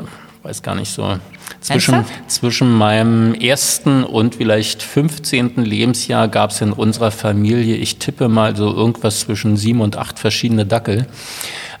weiß 0.42 0.62
gar 0.62 0.74
nicht 0.74 0.92
so, 0.92 1.18
zwischen, 1.60 2.04
zwischen 2.26 2.76
meinem 2.76 3.34
ersten 3.34 4.04
und 4.04 4.36
vielleicht 4.36 4.82
15. 4.82 5.56
Lebensjahr 5.56 6.28
gab 6.28 6.50
es 6.50 6.60
in 6.60 6.72
unserer 6.72 7.10
Familie, 7.10 7.76
ich 7.76 7.98
tippe 7.98 8.28
mal 8.28 8.54
so 8.56 8.72
irgendwas 8.72 9.20
zwischen 9.20 9.56
sieben 9.56 9.80
und 9.80 9.96
acht 9.96 10.18
verschiedene 10.18 10.66
Dackel. 10.66 11.06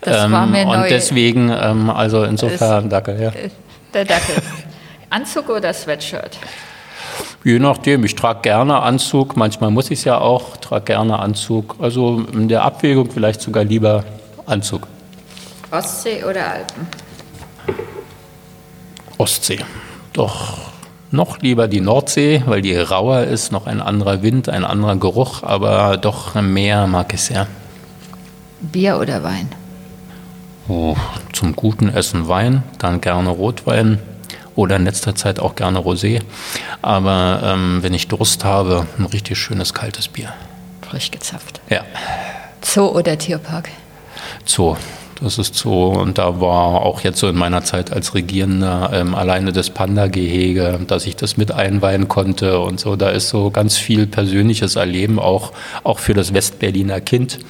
Das 0.00 0.30
war 0.30 0.46
mir 0.46 0.58
ähm, 0.60 0.68
neu. 0.68 0.76
Und 0.76 0.90
deswegen, 0.90 1.50
ähm, 1.50 1.90
also 1.90 2.24
insofern 2.24 2.88
Dackel, 2.88 3.20
ja. 3.20 3.32
Der 3.94 4.04
Dackel. 4.04 4.36
Anzug 5.10 5.48
oder 5.48 5.72
Sweatshirt? 5.72 6.38
Je 7.44 7.58
nachdem, 7.58 8.04
ich 8.04 8.14
trage 8.14 8.40
gerne 8.42 8.80
Anzug, 8.82 9.36
manchmal 9.36 9.70
muss 9.70 9.90
ich 9.90 10.00
es 10.00 10.04
ja 10.04 10.18
auch, 10.18 10.56
trage 10.58 10.84
gerne 10.84 11.18
Anzug. 11.18 11.76
Also 11.78 12.24
in 12.32 12.48
der 12.48 12.62
Abwägung 12.62 13.10
vielleicht 13.10 13.40
sogar 13.40 13.64
lieber 13.64 14.04
Anzug. 14.48 14.86
Ostsee 15.70 16.24
oder 16.24 16.50
Alpen? 16.50 16.86
Ostsee. 19.18 19.58
Doch 20.12 20.58
noch 21.10 21.40
lieber 21.40 21.68
die 21.68 21.80
Nordsee, 21.80 22.42
weil 22.46 22.62
die 22.62 22.76
rauer 22.76 23.22
ist, 23.24 23.52
noch 23.52 23.66
ein 23.66 23.80
anderer 23.80 24.22
Wind, 24.22 24.48
ein 24.48 24.64
anderer 24.64 24.96
Geruch, 24.96 25.42
aber 25.42 25.96
doch 25.96 26.34
Meer 26.34 26.86
mag 26.86 27.12
ich 27.14 27.22
sehr. 27.22 27.46
Bier 28.60 28.98
oder 28.98 29.22
Wein? 29.22 29.48
Oh, 30.68 30.96
zum 31.32 31.54
guten 31.56 31.88
Essen 31.88 32.28
Wein, 32.28 32.62
dann 32.78 33.00
gerne 33.00 33.30
Rotwein 33.30 33.98
oder 34.54 34.76
in 34.76 34.84
letzter 34.84 35.14
Zeit 35.14 35.40
auch 35.40 35.54
gerne 35.54 35.78
Rosé. 35.78 36.20
Aber 36.82 37.40
ähm, 37.42 37.82
wenn 37.82 37.94
ich 37.94 38.08
Durst 38.08 38.44
habe, 38.44 38.86
ein 38.98 39.06
richtig 39.06 39.38
schönes 39.38 39.72
kaltes 39.72 40.08
Bier. 40.08 40.32
Frisch 40.82 41.10
gezapft. 41.10 41.60
Ja, 41.70 41.84
Zoo 42.62 42.88
oder 42.88 43.16
Tierpark? 43.16 43.70
Zoo. 44.48 44.76
Das 45.20 45.36
ist 45.36 45.56
Zoo 45.56 45.88
und 45.88 46.18
da 46.18 46.40
war 46.40 46.82
auch 46.82 47.00
jetzt 47.00 47.18
so 47.18 47.28
in 47.28 47.36
meiner 47.36 47.64
Zeit 47.64 47.92
als 47.92 48.14
Regierender 48.14 48.90
ähm, 48.92 49.16
alleine 49.16 49.52
das 49.52 49.70
Panda-Gehege, 49.70 50.78
dass 50.86 51.06
ich 51.06 51.16
das 51.16 51.36
mit 51.36 51.50
einweihen 51.50 52.06
konnte 52.06 52.60
und 52.60 52.78
so. 52.78 52.94
Da 52.94 53.10
ist 53.10 53.28
so 53.28 53.50
ganz 53.50 53.76
viel 53.76 54.06
persönliches 54.06 54.76
Erleben 54.76 55.18
auch, 55.18 55.52
auch 55.82 55.98
für 55.98 56.14
das 56.14 56.34
Westberliner 56.34 57.00
Kind. 57.00 57.40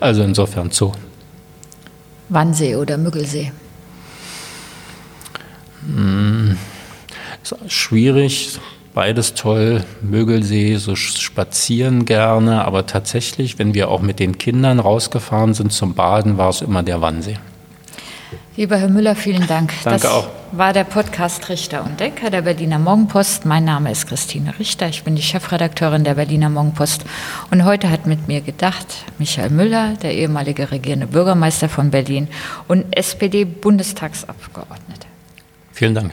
Also 0.00 0.22
insofern 0.22 0.70
Zoo. 0.70 0.92
Wannsee 2.28 2.76
oder 2.76 2.98
Müggelsee? 2.98 3.52
Ist 7.42 7.56
schwierig, 7.68 8.58
beides 8.94 9.34
toll. 9.34 9.84
Mögelsee, 10.00 10.76
so 10.76 10.96
spazieren 10.96 12.06
gerne, 12.06 12.64
aber 12.64 12.86
tatsächlich, 12.86 13.58
wenn 13.58 13.74
wir 13.74 13.90
auch 13.90 14.00
mit 14.00 14.20
den 14.20 14.38
Kindern 14.38 14.80
rausgefahren 14.80 15.52
sind 15.52 15.70
zum 15.72 15.94
Baden, 15.94 16.38
war 16.38 16.48
es 16.48 16.62
immer 16.62 16.82
der 16.82 17.02
Wannsee. 17.02 17.36
Lieber 18.56 18.76
Herr 18.76 18.88
Müller, 18.88 19.16
vielen 19.16 19.48
Dank. 19.48 19.72
Danke 19.82 20.02
das 20.02 20.12
auch. 20.12 20.28
war 20.52 20.72
der 20.72 20.84
Podcast 20.84 21.48
Richter 21.48 21.84
und 21.84 21.98
Denker 21.98 22.30
der 22.30 22.42
Berliner 22.42 22.78
Morgenpost. 22.78 23.44
Mein 23.44 23.64
Name 23.64 23.90
ist 23.90 24.06
Christine 24.06 24.56
Richter. 24.60 24.86
Ich 24.88 25.02
bin 25.02 25.16
die 25.16 25.22
Chefredakteurin 25.22 26.04
der 26.04 26.14
Berliner 26.14 26.50
Morgenpost. 26.50 27.04
Und 27.50 27.64
heute 27.64 27.90
hat 27.90 28.06
mit 28.06 28.28
mir 28.28 28.42
gedacht 28.42 28.86
Michael 29.18 29.50
Müller, 29.50 29.94
der 30.02 30.14
ehemalige 30.14 30.70
regierende 30.70 31.08
Bürgermeister 31.08 31.68
von 31.68 31.90
Berlin 31.90 32.28
und 32.68 32.96
SPD-Bundestagsabgeordnete. 32.96 35.08
Vielen 35.72 35.96
Dank. 35.96 36.12